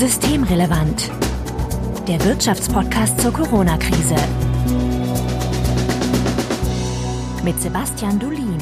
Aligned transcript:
Systemrelevant. 0.00 1.10
Der 2.08 2.24
Wirtschaftspodcast 2.24 3.20
zur 3.20 3.34
Corona-Krise. 3.34 4.14
Mit 7.44 7.60
Sebastian 7.60 8.18
Dulin. 8.18 8.56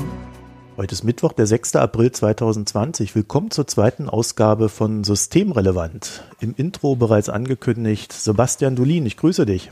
Heute 0.77 0.93
ist 0.93 1.05
Mittwoch, 1.05 1.33
der 1.33 1.47
6. 1.47 1.77
April 1.77 2.11
2020. 2.11 3.15
Willkommen 3.15 3.53
zur 3.53 3.69
zweiten 3.69 4.09
Ausgabe 4.09 4.69
von 4.69 5.05
Systemrelevant. 5.05 6.25
Im 6.41 6.57
Intro 6.57 6.97
bereits 6.97 7.29
angekündigt, 7.29 8.13
Sebastian 8.13 8.75
Dulin, 8.75 9.07
ich 9.07 9.17
grüße 9.17 9.47
dich. 9.47 9.71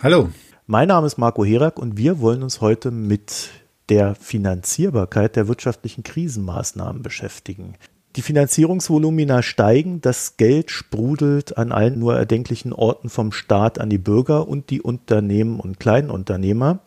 Hallo. 0.00 0.28
Mein 0.68 0.86
Name 0.86 1.08
ist 1.08 1.18
Marco 1.18 1.44
Herak 1.44 1.80
und 1.80 1.96
wir 1.96 2.20
wollen 2.20 2.44
uns 2.44 2.60
heute 2.60 2.92
mit 2.92 3.48
der 3.88 4.14
Finanzierbarkeit 4.14 5.34
der 5.34 5.48
wirtschaftlichen 5.48 6.04
Krisenmaßnahmen 6.04 7.02
beschäftigen. 7.02 7.74
Die 8.16 8.22
Finanzierungsvolumina 8.22 9.42
steigen, 9.42 10.00
das 10.00 10.36
Geld 10.36 10.70
sprudelt 10.70 11.58
an 11.58 11.72
allen 11.72 11.98
nur 11.98 12.16
erdenklichen 12.16 12.72
Orten 12.72 13.10
vom 13.10 13.32
Staat 13.32 13.78
an 13.78 13.90
die 13.90 13.98
Bürger 13.98 14.48
und 14.48 14.70
die 14.70 14.80
Unternehmen 14.80 15.60
und 15.60 15.78
Kleinunternehmer. 15.78 16.80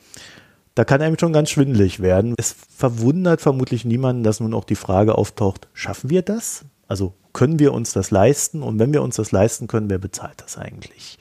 Da 0.73 0.84
kann 0.84 1.02
einem 1.02 1.20
schon 1.20 1.34
ganz 1.34 1.49
schwindelig 1.49 1.99
werden. 1.99 2.34
Es 2.38 2.55
verwundert 2.76 3.41
vermutlich 3.41 3.85
niemanden, 3.85 4.23
dass 4.23 4.39
nun 4.39 4.53
auch 4.53 4.63
die 4.63 4.76
Frage 4.76 5.17
auftaucht, 5.17 5.67
schaffen 5.73 6.09
wir 6.09 6.21
das? 6.21 6.65
Also 6.88 7.13
können 7.34 7.59
wir 7.59 7.73
uns 7.73 7.93
das 7.93 8.09
leisten? 8.12 8.63
Und 8.63 8.79
wenn 8.79 8.93
wir 8.93 9.03
uns 9.03 9.15
das 9.15 9.31
leisten 9.31 9.67
können, 9.67 9.90
wer 9.90 9.99
bezahlt 9.99 10.41
das 10.41 10.57
eigentlich? 10.57 11.20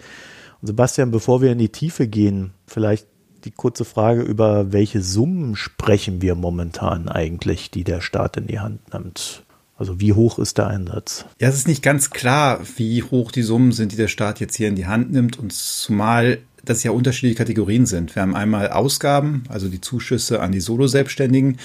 Und 0.60 0.68
Sebastian, 0.68 1.10
bevor 1.10 1.42
wir 1.42 1.52
in 1.52 1.58
die 1.58 1.70
Tiefe 1.70 2.08
gehen, 2.08 2.54
vielleicht 2.66 3.06
die 3.44 3.50
kurze 3.50 3.84
Frage, 3.84 4.22
über 4.22 4.72
welche 4.72 5.02
Summen 5.02 5.56
sprechen 5.56 6.22
wir 6.22 6.34
momentan 6.34 7.08
eigentlich, 7.08 7.70
die 7.70 7.84
der 7.84 8.00
Staat 8.00 8.36
in 8.36 8.46
die 8.46 8.60
Hand 8.60 8.92
nimmt? 8.92 9.44
Also 9.80 9.98
wie 9.98 10.12
hoch 10.12 10.38
ist 10.38 10.58
der 10.58 10.66
Einsatz? 10.66 11.24
Ja, 11.40 11.48
es 11.48 11.54
ist 11.54 11.66
nicht 11.66 11.82
ganz 11.82 12.10
klar, 12.10 12.60
wie 12.76 13.02
hoch 13.02 13.32
die 13.32 13.40
Summen 13.40 13.72
sind, 13.72 13.92
die 13.92 13.96
der 13.96 14.08
Staat 14.08 14.38
jetzt 14.38 14.54
hier 14.54 14.68
in 14.68 14.76
die 14.76 14.84
Hand 14.84 15.10
nimmt. 15.10 15.38
Und 15.38 15.54
zumal 15.54 16.40
das 16.62 16.82
ja 16.82 16.90
unterschiedliche 16.90 17.36
Kategorien 17.36 17.86
sind. 17.86 18.14
Wir 18.14 18.20
haben 18.20 18.36
einmal 18.36 18.68
Ausgaben, 18.68 19.44
also 19.48 19.68
die 19.68 19.80
Zuschüsse 19.80 20.42
an 20.42 20.52
die 20.52 20.60
Solo-Selbstständigen, 20.60 21.56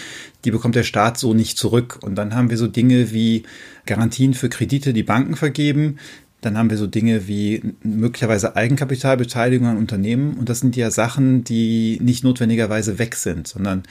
die 0.45 0.51
bekommt 0.51 0.75
der 0.75 0.83
Staat 0.83 1.17
so 1.17 1.33
nicht 1.33 1.57
zurück. 1.57 1.99
Und 2.03 2.15
dann 2.15 2.33
haben 2.33 2.49
wir 2.49 2.57
so 2.57 2.67
Dinge 2.67 3.11
wie 3.11 3.43
Garantien 3.85 4.33
für 4.33 4.47
Kredite, 4.47 4.93
die 4.93 5.03
Banken 5.03 5.35
vergeben. 5.35 5.97
Dann 6.41 6.57
haben 6.57 6.69
wir 6.69 6.77
so 6.77 6.85
Dinge 6.85 7.27
wie 7.27 7.73
möglicherweise 7.81 8.55
Eigenkapitalbeteiligung 8.55 9.67
an 9.67 9.77
Unternehmen. 9.77 10.35
Und 10.35 10.49
das 10.49 10.59
sind 10.59 10.75
ja 10.75 10.91
Sachen, 10.91 11.43
die 11.43 11.99
nicht 12.01 12.23
notwendigerweise 12.23 12.99
weg 12.99 13.15
sind, 13.15 13.47
sondern 13.47 13.83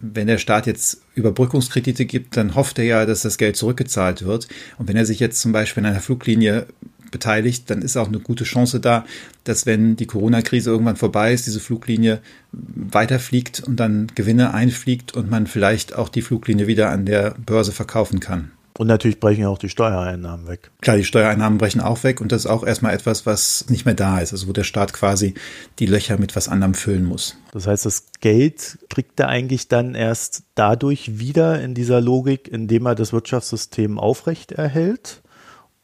wenn 0.00 0.26
der 0.26 0.38
Staat 0.38 0.66
jetzt 0.66 1.02
Überbrückungskredite 1.14 2.06
gibt, 2.06 2.36
dann 2.36 2.54
hofft 2.54 2.78
er 2.78 2.84
ja, 2.84 3.06
dass 3.06 3.22
das 3.22 3.38
Geld 3.38 3.56
zurückgezahlt 3.56 4.24
wird. 4.24 4.48
Und 4.78 4.88
wenn 4.88 4.96
er 4.96 5.06
sich 5.06 5.20
jetzt 5.20 5.40
zum 5.40 5.52
Beispiel 5.52 5.82
in 5.82 5.90
einer 5.90 6.00
Fluglinie 6.00 6.66
beteiligt, 7.10 7.70
dann 7.70 7.82
ist 7.82 7.96
auch 7.96 8.08
eine 8.08 8.20
gute 8.20 8.44
Chance 8.44 8.80
da, 8.80 9.04
dass 9.44 9.66
wenn 9.66 9.96
die 9.96 10.06
Corona-Krise 10.06 10.70
irgendwann 10.70 10.96
vorbei 10.96 11.32
ist, 11.32 11.46
diese 11.46 11.60
Fluglinie 11.60 12.20
weiterfliegt 12.52 13.60
und 13.60 13.78
dann 13.78 14.08
Gewinne 14.14 14.54
einfliegt 14.54 15.14
und 15.14 15.30
man 15.30 15.46
vielleicht 15.46 15.94
auch 15.94 16.08
die 16.08 16.22
Fluglinie 16.22 16.66
wieder 16.66 16.90
an 16.90 17.06
der 17.06 17.34
Börse 17.44 17.72
verkaufen 17.72 18.20
kann. 18.20 18.52
Und 18.80 18.86
natürlich 18.86 19.20
brechen 19.20 19.44
auch 19.44 19.58
die 19.58 19.68
Steuereinnahmen 19.68 20.48
weg. 20.48 20.70
Klar, 20.80 20.96
die 20.96 21.04
Steuereinnahmen 21.04 21.58
brechen 21.58 21.82
auch 21.82 22.02
weg 22.02 22.22
und 22.22 22.32
das 22.32 22.46
ist 22.46 22.50
auch 22.50 22.64
erstmal 22.64 22.94
etwas, 22.94 23.26
was 23.26 23.68
nicht 23.68 23.84
mehr 23.84 23.92
da 23.92 24.20
ist, 24.20 24.32
also 24.32 24.48
wo 24.48 24.52
der 24.54 24.64
Staat 24.64 24.94
quasi 24.94 25.34
die 25.78 25.84
Löcher 25.84 26.16
mit 26.18 26.34
was 26.34 26.48
anderem 26.48 26.72
füllen 26.72 27.04
muss. 27.04 27.36
Das 27.52 27.66
heißt, 27.66 27.84
das 27.84 28.06
Geld 28.22 28.78
kriegt 28.88 29.20
er 29.20 29.28
eigentlich 29.28 29.68
dann 29.68 29.94
erst 29.94 30.44
dadurch 30.54 31.18
wieder 31.18 31.60
in 31.60 31.74
dieser 31.74 32.00
Logik, 32.00 32.48
indem 32.48 32.86
er 32.86 32.94
das 32.94 33.12
Wirtschaftssystem 33.12 33.98
aufrecht 33.98 34.52
erhält 34.52 35.20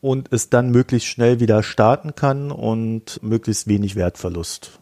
und 0.00 0.32
es 0.32 0.48
dann 0.48 0.70
möglichst 0.70 1.08
schnell 1.08 1.38
wieder 1.38 1.62
starten 1.62 2.14
kann 2.14 2.50
und 2.50 3.22
möglichst 3.22 3.66
wenig 3.66 3.96
Wertverlust 3.96 4.80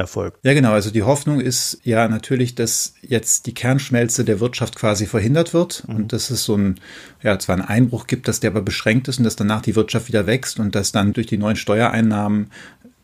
erfolgt. 0.00 0.38
Ja, 0.42 0.54
genau. 0.54 0.72
Also 0.72 0.90
die 0.90 1.02
Hoffnung 1.02 1.40
ist 1.40 1.78
ja 1.84 2.08
natürlich, 2.08 2.54
dass 2.54 2.94
jetzt 3.02 3.46
die 3.46 3.54
Kernschmelze 3.54 4.24
der 4.24 4.40
Wirtschaft 4.40 4.74
quasi 4.74 5.06
verhindert 5.06 5.54
wird 5.54 5.84
mhm. 5.86 5.96
und 5.96 6.12
dass 6.12 6.30
es 6.30 6.44
so 6.44 6.56
ein, 6.56 6.80
ja, 7.22 7.38
zwar 7.38 7.56
einen 7.56 7.64
Einbruch 7.64 8.06
gibt, 8.06 8.26
dass 8.26 8.40
der 8.40 8.50
aber 8.50 8.62
beschränkt 8.62 9.06
ist 9.08 9.18
und 9.18 9.24
dass 9.24 9.36
danach 9.36 9.62
die 9.62 9.76
Wirtschaft 9.76 10.08
wieder 10.08 10.26
wächst 10.26 10.58
und 10.58 10.74
dass 10.74 10.90
dann 10.90 11.12
durch 11.12 11.26
die 11.26 11.38
neuen 11.38 11.56
Steuereinnahmen 11.56 12.50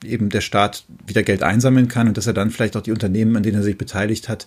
eben 0.04 0.28
der 0.28 0.40
Staat 0.40 0.84
wieder 1.06 1.22
Geld 1.22 1.42
einsammeln 1.42 1.88
kann 1.88 2.08
und 2.08 2.16
dass 2.16 2.26
er 2.26 2.34
dann 2.34 2.50
vielleicht 2.50 2.76
auch 2.76 2.82
die 2.82 2.92
Unternehmen, 2.92 3.36
an 3.36 3.42
denen 3.42 3.58
er 3.58 3.62
sich 3.62 3.78
beteiligt 3.78 4.28
hat, 4.28 4.46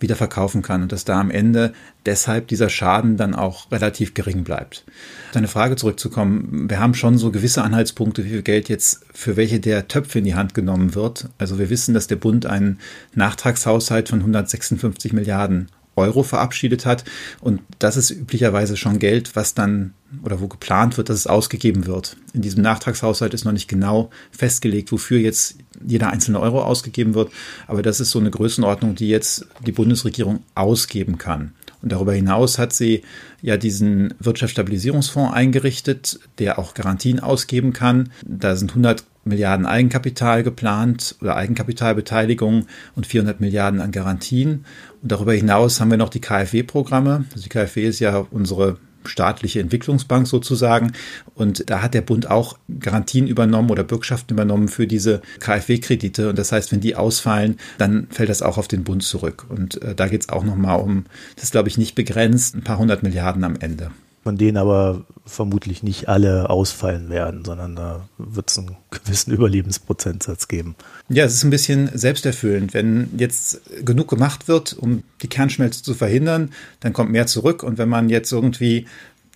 wieder 0.00 0.16
verkaufen 0.16 0.62
kann 0.62 0.82
und 0.82 0.92
dass 0.92 1.04
da 1.04 1.20
am 1.20 1.30
Ende 1.30 1.72
deshalb 2.06 2.48
dieser 2.48 2.68
Schaden 2.68 3.16
dann 3.16 3.34
auch 3.34 3.70
relativ 3.70 4.14
gering 4.14 4.44
bleibt. 4.44 4.84
Deine 5.32 5.48
Frage 5.48 5.76
zurückzukommen, 5.76 6.68
wir 6.68 6.80
haben 6.80 6.94
schon 6.94 7.18
so 7.18 7.30
gewisse 7.30 7.62
Anhaltspunkte, 7.62 8.24
wie 8.24 8.30
viel 8.30 8.42
Geld 8.42 8.68
jetzt 8.68 9.04
für 9.12 9.36
welche 9.36 9.60
der 9.60 9.88
Töpfe 9.88 10.18
in 10.18 10.24
die 10.24 10.34
Hand 10.34 10.54
genommen 10.54 10.94
wird. 10.94 11.28
Also 11.38 11.58
wir 11.58 11.70
wissen, 11.70 11.94
dass 11.94 12.06
der 12.06 12.16
Bund 12.16 12.46
einen 12.46 12.78
Nachtragshaushalt 13.14 14.08
von 14.08 14.20
156 14.20 15.12
Milliarden 15.12 15.68
Euro 15.96 16.22
verabschiedet 16.22 16.86
hat. 16.86 17.04
Und 17.40 17.60
das 17.78 17.96
ist 17.96 18.10
üblicherweise 18.10 18.76
schon 18.76 18.98
Geld, 18.98 19.36
was 19.36 19.54
dann 19.54 19.94
oder 20.24 20.40
wo 20.40 20.48
geplant 20.48 20.96
wird, 20.96 21.08
dass 21.08 21.16
es 21.16 21.26
ausgegeben 21.26 21.86
wird. 21.86 22.16
In 22.32 22.42
diesem 22.42 22.62
Nachtragshaushalt 22.62 23.34
ist 23.34 23.44
noch 23.44 23.52
nicht 23.52 23.68
genau 23.68 24.10
festgelegt, 24.30 24.90
wofür 24.92 25.18
jetzt 25.18 25.56
jeder 25.86 26.10
einzelne 26.10 26.40
Euro 26.40 26.62
ausgegeben 26.62 27.14
wird. 27.14 27.30
Aber 27.66 27.82
das 27.82 28.00
ist 28.00 28.10
so 28.10 28.18
eine 28.18 28.30
Größenordnung, 28.30 28.94
die 28.94 29.08
jetzt 29.08 29.46
die 29.64 29.72
Bundesregierung 29.72 30.40
ausgeben 30.54 31.18
kann. 31.18 31.52
Und 31.82 31.92
darüber 31.92 32.12
hinaus 32.12 32.58
hat 32.58 32.72
sie 32.72 33.02
ja 33.40 33.56
diesen 33.56 34.14
Wirtschaftsstabilisierungsfonds 34.18 35.32
eingerichtet, 35.32 36.20
der 36.38 36.58
auch 36.58 36.74
Garantien 36.74 37.20
ausgeben 37.20 37.72
kann. 37.72 38.10
Da 38.26 38.56
sind 38.56 38.70
100 38.72 39.04
Milliarden 39.24 39.66
Eigenkapital 39.66 40.42
geplant 40.42 41.16
oder 41.20 41.36
Eigenkapitalbeteiligung 41.36 42.66
und 42.94 43.06
400 43.06 43.40
Milliarden 43.40 43.80
an 43.80 43.92
Garantien. 43.92 44.64
Und 45.02 45.12
darüber 45.12 45.34
hinaus 45.34 45.80
haben 45.80 45.90
wir 45.90 45.98
noch 45.98 46.08
die 46.08 46.20
KfW-Programme. 46.20 47.24
Also 47.32 47.42
die 47.42 47.48
KfW 47.48 47.86
ist 47.86 48.00
ja 48.00 48.26
unsere 48.30 48.78
staatliche 49.04 49.60
Entwicklungsbank 49.60 50.26
sozusagen. 50.26 50.92
Und 51.34 51.68
da 51.70 51.82
hat 51.82 51.94
der 51.94 52.02
Bund 52.02 52.30
auch 52.30 52.58
Garantien 52.80 53.26
übernommen 53.26 53.70
oder 53.70 53.84
Bürgschaften 53.84 54.34
übernommen 54.34 54.68
für 54.68 54.86
diese 54.86 55.22
KfW-Kredite. 55.40 56.30
Und 56.30 56.38
das 56.38 56.52
heißt, 56.52 56.72
wenn 56.72 56.80
die 56.80 56.96
ausfallen, 56.96 57.56
dann 57.78 58.08
fällt 58.10 58.28
das 58.28 58.42
auch 58.42 58.58
auf 58.58 58.68
den 58.68 58.84
Bund 58.84 59.02
zurück. 59.02 59.46
Und 59.48 59.82
äh, 59.82 59.94
da 59.94 60.08
geht 60.08 60.22
es 60.22 60.28
auch 60.28 60.44
nochmal 60.44 60.80
um, 60.80 61.06
das 61.36 61.50
glaube 61.50 61.68
ich 61.68 61.78
nicht 61.78 61.94
begrenzt, 61.94 62.54
ein 62.54 62.64
paar 62.64 62.78
hundert 62.78 63.02
Milliarden 63.02 63.44
am 63.44 63.56
Ende 63.56 63.90
von 64.22 64.36
denen 64.36 64.58
aber 64.58 65.04
vermutlich 65.24 65.82
nicht 65.82 66.08
alle 66.08 66.50
ausfallen 66.50 67.08
werden, 67.08 67.44
sondern 67.44 67.74
da 67.74 68.08
wird 68.18 68.50
es 68.50 68.58
einen 68.58 68.76
gewissen 68.90 69.32
Überlebensprozentsatz 69.32 70.48
geben. 70.48 70.74
Ja, 71.08 71.24
es 71.24 71.34
ist 71.34 71.44
ein 71.44 71.50
bisschen 71.50 71.90
selbsterfüllend. 71.94 72.74
Wenn 72.74 73.10
jetzt 73.16 73.60
genug 73.84 74.08
gemacht 74.08 74.48
wird, 74.48 74.74
um 74.74 75.04
die 75.22 75.28
Kernschmelze 75.28 75.82
zu 75.82 75.94
verhindern, 75.94 76.50
dann 76.80 76.92
kommt 76.92 77.10
mehr 77.10 77.26
zurück. 77.26 77.62
Und 77.62 77.78
wenn 77.78 77.88
man 77.88 78.10
jetzt 78.10 78.30
irgendwie 78.30 78.86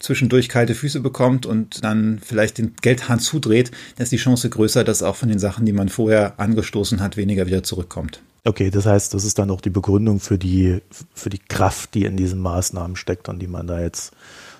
zwischendurch 0.00 0.50
kalte 0.50 0.74
Füße 0.74 1.00
bekommt 1.00 1.46
und 1.46 1.82
dann 1.82 2.20
vielleicht 2.22 2.58
den 2.58 2.74
Geldhahn 2.82 3.20
zudreht, 3.20 3.70
dann 3.96 4.04
ist 4.04 4.12
die 4.12 4.16
Chance 4.16 4.50
größer, 4.50 4.84
dass 4.84 5.02
auch 5.02 5.16
von 5.16 5.30
den 5.30 5.38
Sachen, 5.38 5.64
die 5.64 5.72
man 5.72 5.88
vorher 5.88 6.38
angestoßen 6.38 7.00
hat, 7.00 7.16
weniger 7.16 7.46
wieder 7.46 7.62
zurückkommt. 7.62 8.20
Okay, 8.46 8.70
das 8.70 8.84
heißt, 8.84 9.14
das 9.14 9.24
ist 9.24 9.38
dann 9.38 9.50
auch 9.50 9.62
die 9.62 9.70
Begründung 9.70 10.20
für 10.20 10.36
die, 10.36 10.82
für 11.14 11.30
die 11.30 11.38
Kraft, 11.38 11.94
die 11.94 12.04
in 12.04 12.18
diesen 12.18 12.40
Maßnahmen 12.40 12.96
steckt 12.96 13.30
und 13.30 13.38
die 13.38 13.46
man 13.46 13.66
da 13.66 13.80
jetzt 13.80 14.12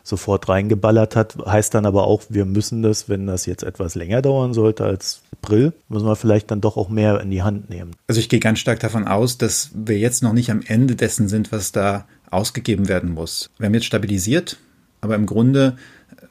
sofort 0.05 0.49
reingeballert 0.49 1.17
hat. 1.17 1.37
Heißt 1.45 1.75
dann 1.75 1.87
aber 1.87 2.07
auch, 2.07 2.23
wir 2.29 2.45
müssen 2.45 2.83
das, 2.83 3.09
wenn 3.09 3.27
das 3.27 3.47
jetzt 3.47 3.65
etwas 3.65 3.97
länger 3.97 4.23
dauern 4.23 4.55
sollte 4.55 4.85
als 4.85 5.23
April, 5.33 5.73
müssen 5.89 6.07
wir 6.07 6.15
vielleicht 6.15 6.51
dann 6.51 6.61
doch 6.61 6.77
auch 6.77 6.91
mehr 6.91 7.21
in 7.21 7.31
die 7.31 7.43
Hand 7.43 7.71
nehmen. 7.71 7.93
Also 8.07 8.21
ich 8.21 8.29
gehe 8.29 8.39
ganz 8.39 8.61
stark 8.61 8.79
davon 8.81 9.09
aus, 9.09 9.39
dass 9.39 9.71
wir 9.75 9.99
jetzt 9.99 10.23
noch 10.23 10.35
nicht 10.35 10.51
am 10.51 10.61
Ende 10.65 10.95
dessen 10.95 11.29
sind, 11.29 11.51
was 11.51 11.73
da 11.73 12.05
ausgegeben 12.31 12.89
werden 12.89 13.13
muss. 13.13 13.51
Wir 13.59 13.67
haben 13.67 13.75
jetzt 13.75 13.87
stabilisiert, 13.87 14.59
aber 15.01 15.15
im 15.15 15.27
Grunde 15.27 15.77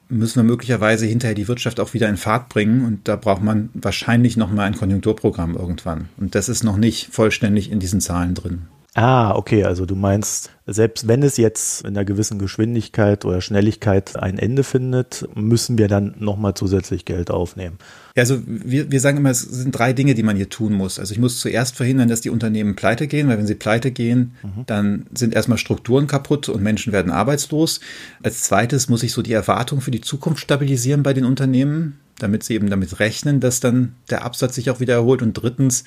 müssen 0.09 0.35
wir 0.35 0.43
möglicherweise 0.43 1.05
hinterher 1.05 1.35
die 1.35 1.47
Wirtschaft 1.47 1.79
auch 1.79 1.93
wieder 1.93 2.09
in 2.09 2.17
Fahrt 2.17 2.49
bringen 2.49 2.85
und 2.85 3.07
da 3.07 3.15
braucht 3.15 3.41
man 3.41 3.69
wahrscheinlich 3.73 4.37
noch 4.37 4.51
mal 4.51 4.65
ein 4.65 4.77
Konjunkturprogramm 4.77 5.55
irgendwann 5.55 6.09
und 6.17 6.35
das 6.35 6.49
ist 6.49 6.63
noch 6.63 6.77
nicht 6.77 7.07
vollständig 7.11 7.71
in 7.71 7.79
diesen 7.79 8.01
Zahlen 8.01 8.35
drin. 8.35 8.63
Ah, 8.95 9.33
okay, 9.35 9.63
also 9.63 9.87
du 9.87 9.95
meinst, 9.95 10.51
selbst 10.67 11.07
wenn 11.07 11.23
es 11.23 11.37
jetzt 11.37 11.81
in 11.81 11.89
einer 11.89 12.05
gewissen 12.05 12.37
Geschwindigkeit 12.37 13.25
oder 13.25 13.41
Schnelligkeit 13.41 14.15
ein 14.17 14.37
Ende 14.37 14.63
findet, 14.63 15.27
müssen 15.33 15.79
wir 15.79 15.87
dann 15.87 16.13
nochmal 16.19 16.53
zusätzlich 16.53 17.03
Geld 17.03 17.31
aufnehmen. 17.31 17.79
Ja, 18.15 18.21
also 18.21 18.39
wir, 18.45 18.91
wir 18.91 18.99
sagen 18.99 19.17
immer, 19.17 19.31
es 19.31 19.41
sind 19.41 19.71
drei 19.71 19.93
Dinge, 19.93 20.13
die 20.13 20.21
man 20.21 20.35
hier 20.35 20.49
tun 20.49 20.73
muss. 20.73 20.99
Also 20.99 21.11
ich 21.11 21.19
muss 21.19 21.39
zuerst 21.39 21.75
verhindern, 21.75 22.07
dass 22.07 22.21
die 22.21 22.29
Unternehmen 22.29 22.75
pleite 22.75 23.07
gehen, 23.07 23.27
weil 23.27 23.39
wenn 23.39 23.47
sie 23.47 23.55
pleite 23.55 23.89
gehen, 23.89 24.35
mhm. 24.43 24.65
dann 24.67 25.05
sind 25.11 25.33
erstmal 25.33 25.57
Strukturen 25.57 26.05
kaputt 26.05 26.47
und 26.47 26.61
Menschen 26.61 26.93
werden 26.93 27.11
arbeitslos. 27.11 27.79
Als 28.21 28.43
zweites 28.43 28.89
muss 28.89 29.01
ich 29.01 29.11
so 29.11 29.23
die 29.23 29.33
Erwartung 29.33 29.81
für 29.81 29.91
die 29.91 30.01
Zukunft 30.01 30.41
stabilisieren 30.41 31.01
bei 31.01 31.13
den 31.13 31.25
Unternehmen 31.25 31.99
damit 32.19 32.43
sie 32.43 32.53
eben 32.53 32.69
damit 32.69 32.99
rechnen, 32.99 33.39
dass 33.39 33.59
dann 33.59 33.95
der 34.09 34.23
Absatz 34.23 34.55
sich 34.55 34.69
auch 34.69 34.79
wieder 34.79 34.93
erholt. 34.93 35.21
Und 35.21 35.33
drittens, 35.33 35.83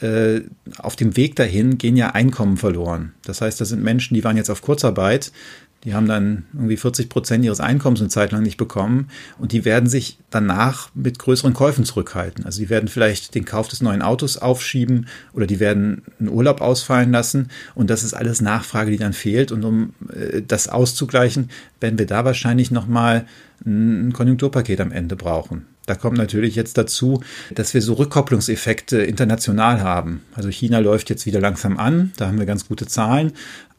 äh, 0.00 0.42
auf 0.78 0.96
dem 0.96 1.16
Weg 1.16 1.36
dahin 1.36 1.78
gehen 1.78 1.96
ja 1.96 2.10
Einkommen 2.10 2.56
verloren. 2.56 3.14
Das 3.24 3.40
heißt, 3.40 3.60
das 3.60 3.68
sind 3.68 3.82
Menschen, 3.82 4.14
die 4.14 4.24
waren 4.24 4.36
jetzt 4.36 4.50
auf 4.50 4.62
Kurzarbeit, 4.62 5.32
Die 5.84 5.94
haben 5.94 6.06
dann 6.06 6.44
irgendwie 6.52 6.76
40 6.76 7.08
Prozent 7.08 7.44
ihres 7.44 7.60
Einkommens 7.60 8.00
eine 8.00 8.08
Zeit 8.08 8.30
lang 8.30 8.42
nicht 8.42 8.56
bekommen 8.56 9.08
und 9.38 9.52
die 9.52 9.64
werden 9.64 9.88
sich 9.88 10.18
danach 10.30 10.90
mit 10.94 11.18
größeren 11.18 11.54
Käufen 11.54 11.84
zurückhalten. 11.84 12.44
Also 12.44 12.60
die 12.60 12.70
werden 12.70 12.88
vielleicht 12.88 13.34
den 13.34 13.44
Kauf 13.44 13.66
des 13.66 13.82
neuen 13.82 14.00
Autos 14.00 14.36
aufschieben 14.36 15.08
oder 15.32 15.46
die 15.46 15.58
werden 15.58 16.02
einen 16.20 16.28
Urlaub 16.28 16.60
ausfallen 16.60 17.10
lassen 17.10 17.48
und 17.74 17.90
das 17.90 18.04
ist 18.04 18.14
alles 18.14 18.40
Nachfrage, 18.40 18.92
die 18.92 18.96
dann 18.96 19.12
fehlt. 19.12 19.50
Und 19.50 19.64
um 19.64 19.94
äh, 20.08 20.42
das 20.46 20.68
auszugleichen, 20.68 21.50
werden 21.80 21.98
wir 21.98 22.06
da 22.06 22.24
wahrscheinlich 22.24 22.70
nochmal 22.70 23.26
ein 23.64 24.12
Konjunkturpaket 24.12 24.80
am 24.80 24.92
Ende 24.92 25.16
brauchen. 25.16 25.66
Da 25.86 25.96
kommt 25.96 26.16
natürlich 26.16 26.54
jetzt 26.54 26.78
dazu, 26.78 27.22
dass 27.54 27.74
wir 27.74 27.82
so 27.82 27.94
Rückkopplungseffekte 27.94 29.02
international 29.02 29.80
haben. 29.80 30.22
Also 30.34 30.48
China 30.48 30.78
läuft 30.78 31.10
jetzt 31.10 31.26
wieder 31.26 31.40
langsam 31.40 31.76
an, 31.76 32.12
da 32.16 32.28
haben 32.28 32.38
wir 32.38 32.46
ganz 32.46 32.68
gute 32.68 32.86
Zahlen. 32.86 33.32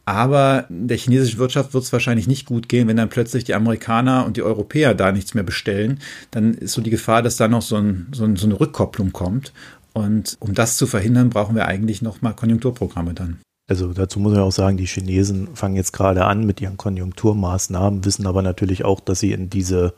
Aber 0.05 0.65
der 0.69 0.97
chinesischen 0.97 1.39
Wirtschaft 1.39 1.73
wird 1.73 1.83
es 1.83 1.93
wahrscheinlich 1.93 2.27
nicht 2.27 2.45
gut 2.45 2.67
gehen, 2.67 2.87
wenn 2.87 2.97
dann 2.97 3.09
plötzlich 3.09 3.45
die 3.45 3.53
Amerikaner 3.53 4.25
und 4.25 4.35
die 4.35 4.43
Europäer 4.43 4.95
da 4.95 5.11
nichts 5.11 5.33
mehr 5.33 5.43
bestellen. 5.43 5.99
Dann 6.31 6.53
ist 6.53 6.73
so 6.73 6.81
die 6.81 6.89
Gefahr, 6.89 7.21
dass 7.21 7.37
da 7.37 7.47
noch 7.47 7.61
so, 7.61 7.77
ein, 7.77 8.07
so, 8.13 8.25
ein, 8.25 8.35
so 8.35 8.45
eine 8.45 8.59
Rückkopplung 8.59 9.13
kommt. 9.13 9.53
Und 9.93 10.35
um 10.39 10.53
das 10.53 10.75
zu 10.75 10.87
verhindern, 10.87 11.29
brauchen 11.29 11.55
wir 11.55 11.67
eigentlich 11.67 12.01
nochmal 12.01 12.35
Konjunkturprogramme 12.35 13.13
dann. 13.13 13.39
Also 13.69 13.93
dazu 13.93 14.19
muss 14.19 14.33
man 14.33 14.41
auch 14.41 14.51
sagen, 14.51 14.75
die 14.75 14.87
Chinesen 14.87 15.55
fangen 15.55 15.77
jetzt 15.77 15.93
gerade 15.93 16.25
an 16.25 16.45
mit 16.45 16.59
ihren 16.59 16.75
Konjunkturmaßnahmen, 16.75 18.03
wissen 18.03 18.27
aber 18.27 18.41
natürlich 18.41 18.83
auch, 18.83 18.99
dass 18.99 19.21
sie 19.21 19.31
in 19.31 19.49
diese 19.49 19.93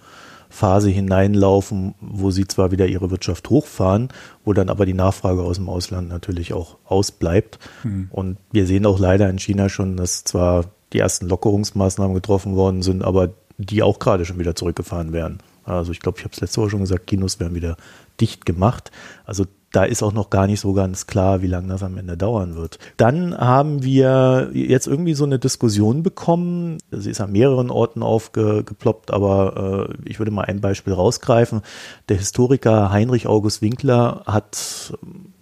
Phase 0.50 0.89
hineinlaufen, 0.89 1.95
wo 2.00 2.31
sie 2.31 2.47
zwar 2.47 2.71
wieder 2.71 2.88
ihre 2.88 3.12
Wirtschaft 3.12 3.50
hochfahren, 3.50 4.09
wo 4.44 4.53
dann 4.53 4.69
aber 4.69 4.86
die 4.86 4.94
Nachfrage 4.94 5.42
aus 5.42 5.57
dem 5.57 5.69
Ausland 5.69 6.09
natürlich 6.09 6.53
auch 6.53 6.77
ausbleibt. 6.86 7.59
Mhm. 7.83 8.07
Und 8.12 8.38
wir 8.51 8.65
sehen 8.68 8.86
auch 8.86 9.00
leider 9.00 9.30
in 9.30 9.39
China 9.39 9.69
schon, 9.69 9.97
dass 9.97 10.24
zwar 10.24 10.65
die 10.94 11.00
ersten 11.00 11.27
Lockerungsmaßnahmen 11.27 12.13
getroffen 12.13 12.56
worden 12.56 12.81
sind, 12.81 13.03
aber 13.03 13.33
die 13.57 13.83
auch 13.83 14.00
gerade 14.00 14.25
schon 14.25 14.39
wieder 14.39 14.56
zurückgefahren 14.56 15.13
werden. 15.13 15.39
Also 15.63 15.92
ich 15.92 16.00
glaube, 16.00 16.19
ich 16.19 16.24
habe 16.24 16.33
es 16.33 16.42
letzte 16.42 16.62
Woche 16.62 16.71
schon 16.71 16.81
gesagt, 16.81 17.07
Kinos 17.07 17.39
werden 17.39 17.56
wieder 17.56 17.77
dicht 18.21 18.45
gemacht. 18.45 18.91
Also 19.25 19.45
da 19.75 19.83
ist 19.83 20.04
auch 20.04 20.13
noch 20.13 20.30
gar 20.30 20.48
nicht 20.48 20.62
so 20.62 20.72
ganz 20.72 21.06
klar, 21.06 21.42
wie 21.42 21.48
lange 21.48 21.68
das 21.68 21.83
am 21.83 21.98
Ende 21.98 22.16
dauern 22.16 22.56
wird. 22.56 22.80
Dann 22.95 23.38
haben 23.38 23.83
wir 23.83 24.51
jetzt 24.54 24.88
irgendwie 24.88 25.16
so 25.16 25.25
eine 25.25 25.38
Diskussion 25.38 26.01
bekommen. 26.01 26.77
Sie 26.92 27.12
ist 27.12 27.19
an 27.19 27.33
mehreren 27.33 27.69
Orten 27.69 28.01
aufgeploppt, 28.01 29.12
aber 29.12 29.89
äh, 29.89 30.10
ich 30.10 30.19
würde 30.19 30.31
mal 30.31 30.45
ein 30.45 30.62
Beispiel 30.62 30.94
rausgreifen. 30.94 31.62
Der 32.07 32.16
Historiker 32.16 32.89
Heinrich 32.89 33.27
August 33.27 33.62
Winkler 33.62 34.24
hat 34.25 34.94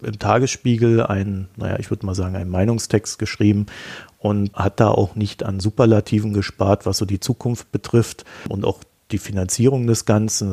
im 0.02 0.18
Tagesspiegel 0.18 1.04
einen, 1.04 1.50
naja, 1.56 1.78
ich 1.78 1.92
würde 1.92 2.06
mal 2.08 2.16
sagen, 2.16 2.36
einen 2.36 2.50
Meinungstext 2.50 3.20
geschrieben 3.20 3.68
und 4.18 4.52
hat 4.54 4.80
da 4.80 4.90
auch 4.90 5.14
nicht 5.14 5.44
an 5.44 5.60
Superlativen 5.60 6.34
gespart, 6.34 6.88
was 6.88 6.98
so 6.98 7.06
die 7.06 7.20
Zukunft 7.20 7.72
betrifft 7.72 8.26
und 8.50 8.66
auch 8.66 8.80
die 9.12 9.20
Finanzierung 9.20 9.86
des 9.86 10.06
Ganzen. 10.06 10.52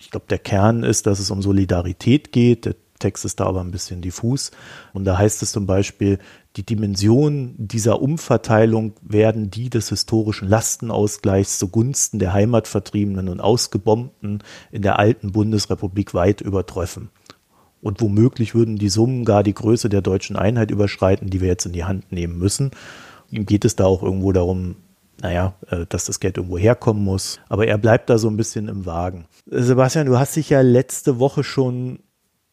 ich 0.00 0.10
glaube, 0.10 0.26
der 0.28 0.40
Kern 0.40 0.82
ist, 0.82 1.06
dass 1.06 1.20
es 1.20 1.30
um 1.30 1.42
Solidarität 1.42 2.32
geht. 2.32 2.64
Der 2.64 2.74
Text 3.04 3.26
ist 3.26 3.38
da 3.38 3.44
aber 3.44 3.60
ein 3.60 3.70
bisschen 3.70 4.00
diffus. 4.00 4.50
Und 4.94 5.04
da 5.04 5.18
heißt 5.18 5.42
es 5.42 5.52
zum 5.52 5.66
Beispiel, 5.66 6.18
die 6.56 6.64
Dimensionen 6.64 7.54
dieser 7.58 8.00
Umverteilung 8.00 8.94
werden 9.02 9.50
die 9.50 9.68
des 9.68 9.90
historischen 9.90 10.48
Lastenausgleichs 10.48 11.58
zugunsten 11.58 12.18
der 12.18 12.32
Heimatvertriebenen 12.32 13.28
und 13.28 13.40
Ausgebombten 13.40 14.42
in 14.72 14.80
der 14.80 14.98
alten 14.98 15.32
Bundesrepublik 15.32 16.14
weit 16.14 16.40
übertreffen. 16.40 17.10
Und 17.82 18.00
womöglich 18.00 18.54
würden 18.54 18.78
die 18.78 18.88
Summen 18.88 19.26
gar 19.26 19.42
die 19.42 19.52
Größe 19.52 19.90
der 19.90 20.00
deutschen 20.00 20.36
Einheit 20.36 20.70
überschreiten, 20.70 21.28
die 21.28 21.42
wir 21.42 21.48
jetzt 21.48 21.66
in 21.66 21.72
die 21.72 21.84
Hand 21.84 22.10
nehmen 22.10 22.38
müssen. 22.38 22.70
Ihm 23.30 23.44
geht 23.44 23.66
es 23.66 23.76
da 23.76 23.84
auch 23.84 24.02
irgendwo 24.02 24.32
darum, 24.32 24.76
naja, 25.20 25.52
äh, 25.68 25.84
dass 25.90 26.06
das 26.06 26.20
Geld 26.20 26.38
irgendwo 26.38 26.56
herkommen 26.56 27.04
muss. 27.04 27.38
Aber 27.50 27.66
er 27.66 27.76
bleibt 27.76 28.08
da 28.08 28.16
so 28.16 28.28
ein 28.28 28.38
bisschen 28.38 28.68
im 28.68 28.86
Wagen. 28.86 29.26
Sebastian, 29.44 30.06
du 30.06 30.18
hast 30.18 30.36
dich 30.36 30.48
ja 30.48 30.62
letzte 30.62 31.18
Woche 31.18 31.44
schon 31.44 31.98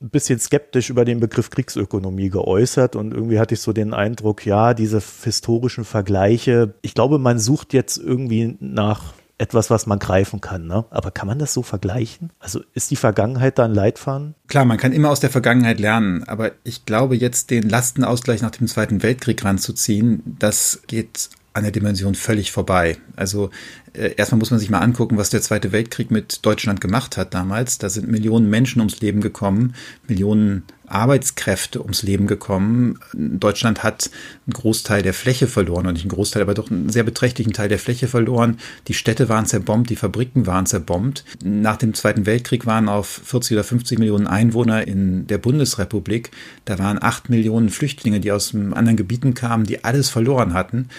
ein 0.02 0.10
bisschen 0.10 0.40
skeptisch 0.40 0.90
über 0.90 1.06
den 1.06 1.20
Begriff 1.20 1.50
Kriegsökonomie 1.50 2.30
geäußert 2.30 2.96
und 2.96 3.14
irgendwie 3.14 3.40
hatte 3.40 3.54
ich 3.54 3.62
so 3.62 3.74
den 3.74 3.94
Eindruck, 3.94 4.46
ja, 4.46 4.74
diese 4.74 5.02
historischen 5.24 5.86
Vergleiche, 5.86 6.74
ich 6.82 6.94
glaube, 6.94 7.20
man 7.20 7.40
sucht 7.40 7.74
jetzt 7.74 7.98
irgendwie 7.98 8.58
nach 8.60 9.14
etwas, 9.42 9.72
was 9.72 9.88
man 9.88 9.98
greifen 9.98 10.40
kann. 10.40 10.68
Ne? 10.68 10.86
Aber 10.92 11.10
kann 11.10 11.28
man 11.28 11.40
das 11.40 11.54
so 11.54 11.64
vergleichen? 11.64 12.32
Also 12.40 12.62
ist 12.76 12.92
die 12.92 12.96
Vergangenheit 12.96 13.58
da 13.58 13.66
ein 13.66 13.74
Leitfaden? 13.74 14.36
Klar, 14.48 14.66
man 14.66 14.78
kann 14.78 14.94
immer 14.94 15.10
aus 15.10 15.20
der 15.20 15.32
Vergangenheit 15.32 15.80
lernen, 15.80 16.24
aber 16.26 16.52
ich 16.64 16.86
glaube, 16.86 17.16
jetzt 17.16 17.50
den 17.50 17.68
Lastenausgleich 17.68 18.44
nach 18.44 18.52
dem 18.52 18.68
Zweiten 18.68 19.02
Weltkrieg 19.02 19.44
ranzuziehen, 19.44 20.38
das 20.38 20.84
geht 20.86 21.32
an 21.54 21.64
der 21.64 21.72
Dimension 21.72 22.16
völlig 22.16 22.52
vorbei. 22.52 22.98
Also 23.16 23.50
äh, 23.94 24.14
erstmal 24.16 24.40
muss 24.40 24.52
man 24.52 24.60
sich 24.60 24.70
mal 24.70 24.80
angucken, 24.80 25.18
was 25.18 25.30
der 25.30 25.42
Zweite 25.42 25.72
Weltkrieg 25.72 26.12
mit 26.12 26.46
Deutschland 26.46 26.80
gemacht 26.80 27.18
hat 27.18 27.34
damals. 27.34 27.78
Da 27.78 27.90
sind 27.90 28.10
Millionen 28.10 28.50
Menschen 28.50 28.80
ums 28.80 29.02
Leben 29.02 29.20
gekommen, 29.20 29.76
Millionen 30.08 30.64
Arbeitskräfte 30.88 31.82
ums 31.82 32.04
Leben 32.04 32.28
gekommen. 32.28 33.00
Deutschland 33.14 33.84
hat 33.84 34.10
einen 34.46 34.54
Großteil 34.54 35.02
der 35.02 35.14
Fläche 35.14 35.48
verloren, 35.48 35.88
und 35.88 35.94
nicht 35.94 36.04
einen 36.04 36.12
Großteil, 36.12 36.42
aber 36.42 36.54
doch 36.54 36.70
einen 36.70 36.90
sehr 36.90 37.04
beträchtlichen 37.04 37.54
Teil 37.54 37.70
der 37.70 37.80
Fläche 37.80 38.08
verloren. 38.08 38.58
Die 38.88 38.94
Städte 38.94 39.30
waren 39.30 39.46
zerbombt, 39.46 39.90
die 39.90 39.96
Fabriken 39.96 40.48
waren 40.48 40.66
zerbombt. 40.66 41.24
Nach 41.44 41.78
dem 41.78 41.94
Zweiten 41.94 42.26
Weltkrieg 42.26 42.66
waren 42.66 42.90
auf 42.90 43.08
40 43.08 43.54
oder 43.56 43.64
50 43.64 44.00
Millionen 44.00 44.28
Einwohner 44.28 44.88
in 44.88 45.28
der 45.28 45.38
Bundesrepublik, 45.38 46.32
da 46.66 46.78
waren 46.78 47.02
acht 47.02 47.30
Millionen 47.30 47.70
Flüchtlinge, 47.70 48.20
die 48.20 48.32
aus 48.32 48.54
anderen 48.54 48.98
Gebieten 48.98 49.34
kamen, 49.34 49.66
die 49.66 49.84
alles 49.84 50.10
verloren 50.10 50.54
hatten. 50.54 50.90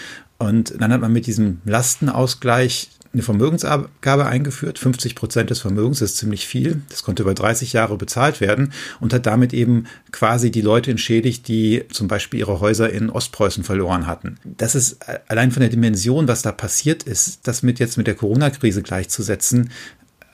Und 0.43 0.73
dann 0.79 0.91
hat 0.91 1.01
man 1.01 1.13
mit 1.13 1.27
diesem 1.27 1.61
Lastenausgleich 1.65 2.89
eine 3.13 3.21
Vermögensabgabe 3.21 4.25
eingeführt. 4.25 4.79
50 4.79 5.13
Prozent 5.13 5.49
des 5.51 5.59
Vermögens 5.59 6.01
ist 6.01 6.17
ziemlich 6.17 6.47
viel. 6.47 6.81
Das 6.89 7.03
konnte 7.03 7.21
über 7.21 7.35
30 7.35 7.73
Jahre 7.73 7.95
bezahlt 7.95 8.41
werden 8.41 8.73
und 8.99 9.13
hat 9.13 9.27
damit 9.27 9.53
eben 9.53 9.85
quasi 10.11 10.49
die 10.49 10.61
Leute 10.61 10.89
entschädigt, 10.89 11.47
die 11.47 11.83
zum 11.91 12.07
Beispiel 12.07 12.39
ihre 12.39 12.59
Häuser 12.59 12.89
in 12.89 13.11
Ostpreußen 13.11 13.63
verloren 13.63 14.07
hatten. 14.07 14.37
Das 14.43 14.73
ist 14.73 14.97
allein 15.27 15.51
von 15.51 15.61
der 15.61 15.69
Dimension, 15.69 16.27
was 16.27 16.41
da 16.41 16.51
passiert 16.51 17.03
ist, 17.03 17.47
das 17.47 17.61
mit 17.61 17.77
jetzt 17.79 17.97
mit 17.97 18.07
der 18.07 18.15
Corona-Krise 18.15 18.81
gleichzusetzen, 18.81 19.69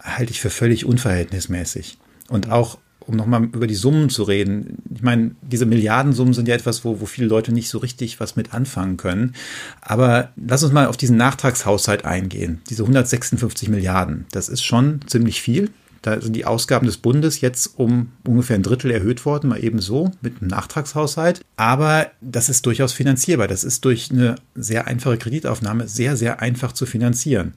halte 0.01 0.31
ich 0.31 0.39
für 0.39 0.49
völlig 0.49 0.85
unverhältnismäßig. 0.85 1.97
Und 2.29 2.49
auch 2.49 2.77
um 3.09 3.15
nochmal 3.15 3.43
über 3.45 3.65
die 3.65 3.75
Summen 3.75 4.09
zu 4.09 4.23
reden. 4.23 4.77
Ich 4.93 5.01
meine, 5.01 5.31
diese 5.41 5.65
Milliardensummen 5.65 6.33
sind 6.33 6.47
ja 6.47 6.53
etwas, 6.53 6.85
wo, 6.85 7.01
wo 7.01 7.07
viele 7.07 7.27
Leute 7.27 7.51
nicht 7.51 7.69
so 7.69 7.79
richtig 7.79 8.19
was 8.19 8.35
mit 8.35 8.53
anfangen 8.53 8.97
können. 8.97 9.33
Aber 9.81 10.29
lass 10.35 10.63
uns 10.63 10.71
mal 10.71 10.85
auf 10.85 10.95
diesen 10.95 11.17
Nachtragshaushalt 11.17 12.05
eingehen. 12.05 12.61
Diese 12.69 12.83
156 12.83 13.67
Milliarden, 13.69 14.27
das 14.31 14.47
ist 14.47 14.63
schon 14.63 15.01
ziemlich 15.07 15.41
viel. 15.41 15.71
Da 16.01 16.21
sind 16.21 16.35
die 16.35 16.45
Ausgaben 16.45 16.85
des 16.85 16.97
Bundes 16.97 17.41
jetzt 17.41 17.77
um 17.77 18.11
ungefähr 18.25 18.55
ein 18.55 18.63
Drittel 18.63 18.91
erhöht 18.91 19.25
worden, 19.25 19.49
mal 19.49 19.61
eben 19.61 19.79
so 19.79 20.11
mit 20.21 20.39
einem 20.39 20.49
Nachtragshaushalt. 20.49 21.41
Aber 21.57 22.11
das 22.21 22.47
ist 22.47 22.65
durchaus 22.65 22.93
finanzierbar. 22.93 23.47
Das 23.47 23.63
ist 23.63 23.83
durch 23.83 24.11
eine 24.11 24.35
sehr 24.55 24.87
einfache 24.87 25.17
Kreditaufnahme 25.17 25.87
sehr, 25.87 26.15
sehr 26.15 26.41
einfach 26.41 26.71
zu 26.71 26.85
finanzieren. 26.85 27.53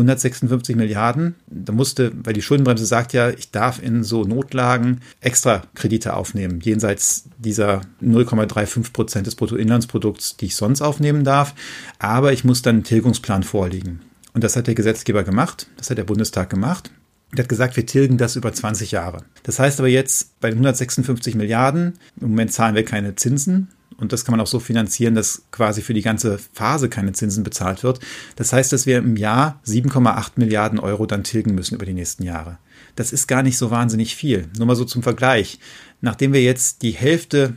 156 0.00 0.76
Milliarden. 0.76 1.34
Da 1.46 1.72
musste, 1.72 2.12
weil 2.24 2.32
die 2.32 2.42
Schuldenbremse 2.42 2.86
sagt 2.86 3.12
ja, 3.12 3.30
ich 3.30 3.50
darf 3.50 3.82
in 3.82 4.02
so 4.02 4.24
Notlagen 4.24 5.00
extra 5.20 5.62
Kredite 5.74 6.14
aufnehmen, 6.14 6.60
jenseits 6.60 7.24
dieser 7.38 7.82
0,35 8.02 8.92
Prozent 8.92 9.26
des 9.26 9.34
Bruttoinlandsprodukts, 9.34 10.36
die 10.36 10.46
ich 10.46 10.56
sonst 10.56 10.82
aufnehmen 10.82 11.24
darf. 11.24 11.54
Aber 11.98 12.32
ich 12.32 12.44
muss 12.44 12.62
dann 12.62 12.76
einen 12.76 12.84
Tilgungsplan 12.84 13.42
vorlegen. 13.42 14.00
Und 14.32 14.44
das 14.44 14.56
hat 14.56 14.66
der 14.66 14.74
Gesetzgeber 14.74 15.24
gemacht, 15.24 15.66
das 15.76 15.90
hat 15.90 15.98
der 15.98 16.04
Bundestag 16.04 16.50
gemacht. 16.50 16.90
Der 17.32 17.44
hat 17.44 17.48
gesagt, 17.48 17.76
wir 17.76 17.86
tilgen 17.86 18.18
das 18.18 18.36
über 18.36 18.52
20 18.52 18.90
Jahre. 18.90 19.24
Das 19.44 19.58
heißt 19.58 19.78
aber 19.78 19.88
jetzt 19.88 20.40
bei 20.40 20.48
156 20.48 21.36
Milliarden, 21.36 21.94
im 22.20 22.30
Moment 22.30 22.52
zahlen 22.52 22.74
wir 22.74 22.84
keine 22.84 23.14
Zinsen, 23.14 23.68
und 23.96 24.12
das 24.12 24.24
kann 24.24 24.32
man 24.32 24.40
auch 24.40 24.46
so 24.46 24.60
finanzieren, 24.60 25.14
dass 25.14 25.42
quasi 25.50 25.82
für 25.82 25.94
die 25.94 26.02
ganze 26.02 26.38
Phase 26.52 26.88
keine 26.88 27.12
Zinsen 27.12 27.44
bezahlt 27.44 27.82
wird. 27.82 28.00
Das 28.36 28.52
heißt, 28.52 28.72
dass 28.72 28.86
wir 28.86 28.98
im 28.98 29.16
Jahr 29.16 29.60
7,8 29.66 30.32
Milliarden 30.36 30.78
Euro 30.78 31.06
dann 31.06 31.24
tilgen 31.24 31.54
müssen 31.54 31.74
über 31.74 31.86
die 31.86 31.94
nächsten 31.94 32.22
Jahre. 32.22 32.58
Das 32.96 33.12
ist 33.12 33.26
gar 33.26 33.42
nicht 33.42 33.58
so 33.58 33.70
wahnsinnig 33.70 34.16
viel. 34.16 34.48
Nur 34.56 34.66
mal 34.66 34.76
so 34.76 34.84
zum 34.84 35.02
Vergleich. 35.02 35.58
Nachdem 36.00 36.32
wir 36.32 36.42
jetzt 36.42 36.82
die 36.82 36.92
Hälfte 36.92 37.56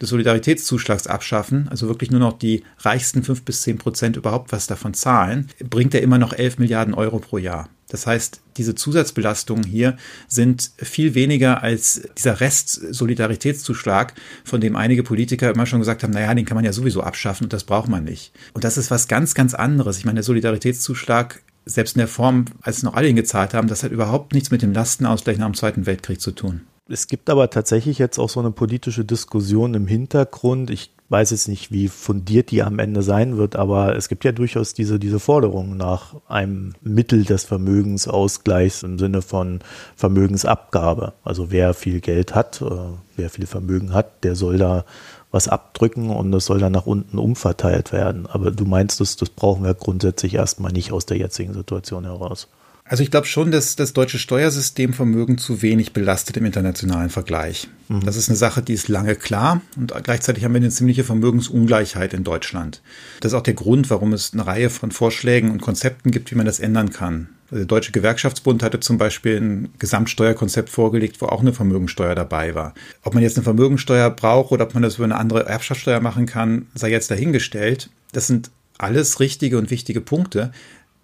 des 0.00 0.08
Solidaritätszuschlags 0.08 1.06
abschaffen, 1.06 1.68
also 1.68 1.88
wirklich 1.88 2.10
nur 2.10 2.20
noch 2.20 2.38
die 2.38 2.64
reichsten 2.78 3.22
fünf 3.22 3.42
bis 3.42 3.62
zehn 3.62 3.78
Prozent 3.78 4.16
überhaupt 4.16 4.52
was 4.52 4.66
davon 4.66 4.94
zahlen, 4.94 5.48
bringt 5.68 5.94
er 5.94 6.02
immer 6.02 6.18
noch 6.18 6.32
elf 6.32 6.58
Milliarden 6.58 6.94
Euro 6.94 7.18
pro 7.18 7.38
Jahr. 7.38 7.68
Das 7.90 8.06
heißt, 8.06 8.40
diese 8.56 8.74
Zusatzbelastungen 8.76 9.64
hier 9.64 9.96
sind 10.28 10.70
viel 10.76 11.14
weniger 11.14 11.62
als 11.62 12.02
dieser 12.16 12.40
Rest-Solidaritätszuschlag, 12.40 14.14
von 14.44 14.60
dem 14.60 14.76
einige 14.76 15.02
Politiker 15.02 15.50
immer 15.50 15.66
schon 15.66 15.80
gesagt 15.80 16.02
haben, 16.02 16.12
naja, 16.12 16.32
den 16.32 16.44
kann 16.44 16.54
man 16.54 16.64
ja 16.64 16.72
sowieso 16.72 17.02
abschaffen 17.02 17.44
und 17.44 17.52
das 17.52 17.64
braucht 17.64 17.88
man 17.88 18.04
nicht. 18.04 18.32
Und 18.52 18.64
das 18.64 18.78
ist 18.78 18.90
was 18.90 19.08
ganz, 19.08 19.34
ganz 19.34 19.54
anderes. 19.54 19.98
Ich 19.98 20.04
meine, 20.04 20.16
der 20.16 20.24
Solidaritätszuschlag 20.24 21.42
selbst 21.66 21.96
in 21.96 22.00
der 22.00 22.08
Form, 22.08 22.46
als 22.62 22.82
noch 22.82 22.94
alle 22.94 23.08
ihn 23.08 23.16
gezahlt 23.16 23.54
haben, 23.54 23.68
das 23.68 23.82
hat 23.82 23.92
überhaupt 23.92 24.32
nichts 24.32 24.50
mit 24.50 24.62
dem 24.62 24.72
Lastenausgleich 24.72 25.38
nach 25.38 25.46
dem 25.46 25.54
Zweiten 25.54 25.86
Weltkrieg 25.86 26.20
zu 26.20 26.30
tun. 26.30 26.62
Es 26.92 27.06
gibt 27.06 27.30
aber 27.30 27.50
tatsächlich 27.50 27.98
jetzt 27.98 28.18
auch 28.18 28.28
so 28.28 28.40
eine 28.40 28.50
politische 28.50 29.04
Diskussion 29.04 29.74
im 29.74 29.86
Hintergrund. 29.86 30.70
Ich 30.70 30.90
weiß 31.08 31.30
jetzt 31.30 31.46
nicht, 31.46 31.70
wie 31.70 31.86
fundiert 31.86 32.50
die 32.50 32.64
am 32.64 32.80
Ende 32.80 33.02
sein 33.02 33.36
wird, 33.36 33.54
aber 33.54 33.94
es 33.94 34.08
gibt 34.08 34.24
ja 34.24 34.32
durchaus 34.32 34.74
diese, 34.74 34.98
diese 34.98 35.20
Forderung 35.20 35.76
nach 35.76 36.16
einem 36.28 36.74
Mittel 36.80 37.24
des 37.24 37.44
Vermögensausgleichs 37.44 38.82
im 38.82 38.98
Sinne 38.98 39.22
von 39.22 39.60
Vermögensabgabe. 39.94 41.12
Also 41.22 41.52
wer 41.52 41.74
viel 41.74 42.00
Geld 42.00 42.34
hat, 42.34 42.60
äh, 42.60 42.74
wer 43.14 43.30
viel 43.30 43.46
Vermögen 43.46 43.94
hat, 43.94 44.24
der 44.24 44.34
soll 44.34 44.58
da 44.58 44.84
was 45.30 45.46
abdrücken 45.46 46.10
und 46.10 46.32
das 46.32 46.46
soll 46.46 46.58
dann 46.58 46.72
nach 46.72 46.86
unten 46.86 47.18
umverteilt 47.18 47.92
werden. 47.92 48.26
Aber 48.26 48.50
du 48.50 48.64
meinst, 48.64 48.98
das, 49.00 49.14
das 49.14 49.30
brauchen 49.30 49.62
wir 49.62 49.74
grundsätzlich 49.74 50.34
erstmal 50.34 50.72
nicht 50.72 50.90
aus 50.90 51.06
der 51.06 51.18
jetzigen 51.18 51.54
Situation 51.54 52.04
heraus. 52.04 52.48
Also 52.90 53.04
ich 53.04 53.12
glaube 53.12 53.28
schon, 53.28 53.52
dass 53.52 53.76
das 53.76 53.92
deutsche 53.92 54.18
Steuersystem 54.18 54.94
Vermögen 54.94 55.38
zu 55.38 55.62
wenig 55.62 55.92
belastet 55.92 56.36
im 56.36 56.44
internationalen 56.44 57.08
Vergleich. 57.08 57.68
Mhm. 57.88 58.04
Das 58.04 58.16
ist 58.16 58.28
eine 58.28 58.36
Sache, 58.36 58.62
die 58.62 58.72
ist 58.72 58.88
lange 58.88 59.14
klar 59.14 59.60
und 59.76 59.94
gleichzeitig 60.02 60.42
haben 60.42 60.54
wir 60.54 60.60
eine 60.60 60.70
ziemliche 60.70 61.04
Vermögensungleichheit 61.04 62.14
in 62.14 62.24
Deutschland. 62.24 62.82
Das 63.20 63.30
ist 63.30 63.38
auch 63.38 63.44
der 63.44 63.54
Grund, 63.54 63.90
warum 63.90 64.12
es 64.12 64.32
eine 64.32 64.44
Reihe 64.44 64.70
von 64.70 64.90
Vorschlägen 64.90 65.52
und 65.52 65.62
Konzepten 65.62 66.10
gibt, 66.10 66.32
wie 66.32 66.34
man 66.34 66.46
das 66.46 66.58
ändern 66.58 66.90
kann. 66.90 67.28
Der 67.52 67.64
Deutsche 67.64 67.92
Gewerkschaftsbund 67.92 68.64
hatte 68.64 68.80
zum 68.80 68.98
Beispiel 68.98 69.36
ein 69.36 69.68
Gesamtsteuerkonzept 69.78 70.68
vorgelegt, 70.68 71.20
wo 71.20 71.26
auch 71.26 71.42
eine 71.42 71.52
Vermögensteuer 71.52 72.16
dabei 72.16 72.56
war. 72.56 72.74
Ob 73.04 73.14
man 73.14 73.22
jetzt 73.22 73.36
eine 73.36 73.44
Vermögensteuer 73.44 74.10
braucht 74.10 74.50
oder 74.50 74.64
ob 74.64 74.74
man 74.74 74.82
das 74.82 74.96
über 74.96 75.04
eine 75.04 75.16
andere 75.16 75.46
Erbschaftssteuer 75.46 76.00
machen 76.00 76.26
kann, 76.26 76.66
sei 76.74 76.90
jetzt 76.90 77.12
dahingestellt. 77.12 77.88
Das 78.10 78.26
sind 78.26 78.50
alles 78.78 79.20
richtige 79.20 79.58
und 79.58 79.70
wichtige 79.70 80.00
Punkte. 80.00 80.52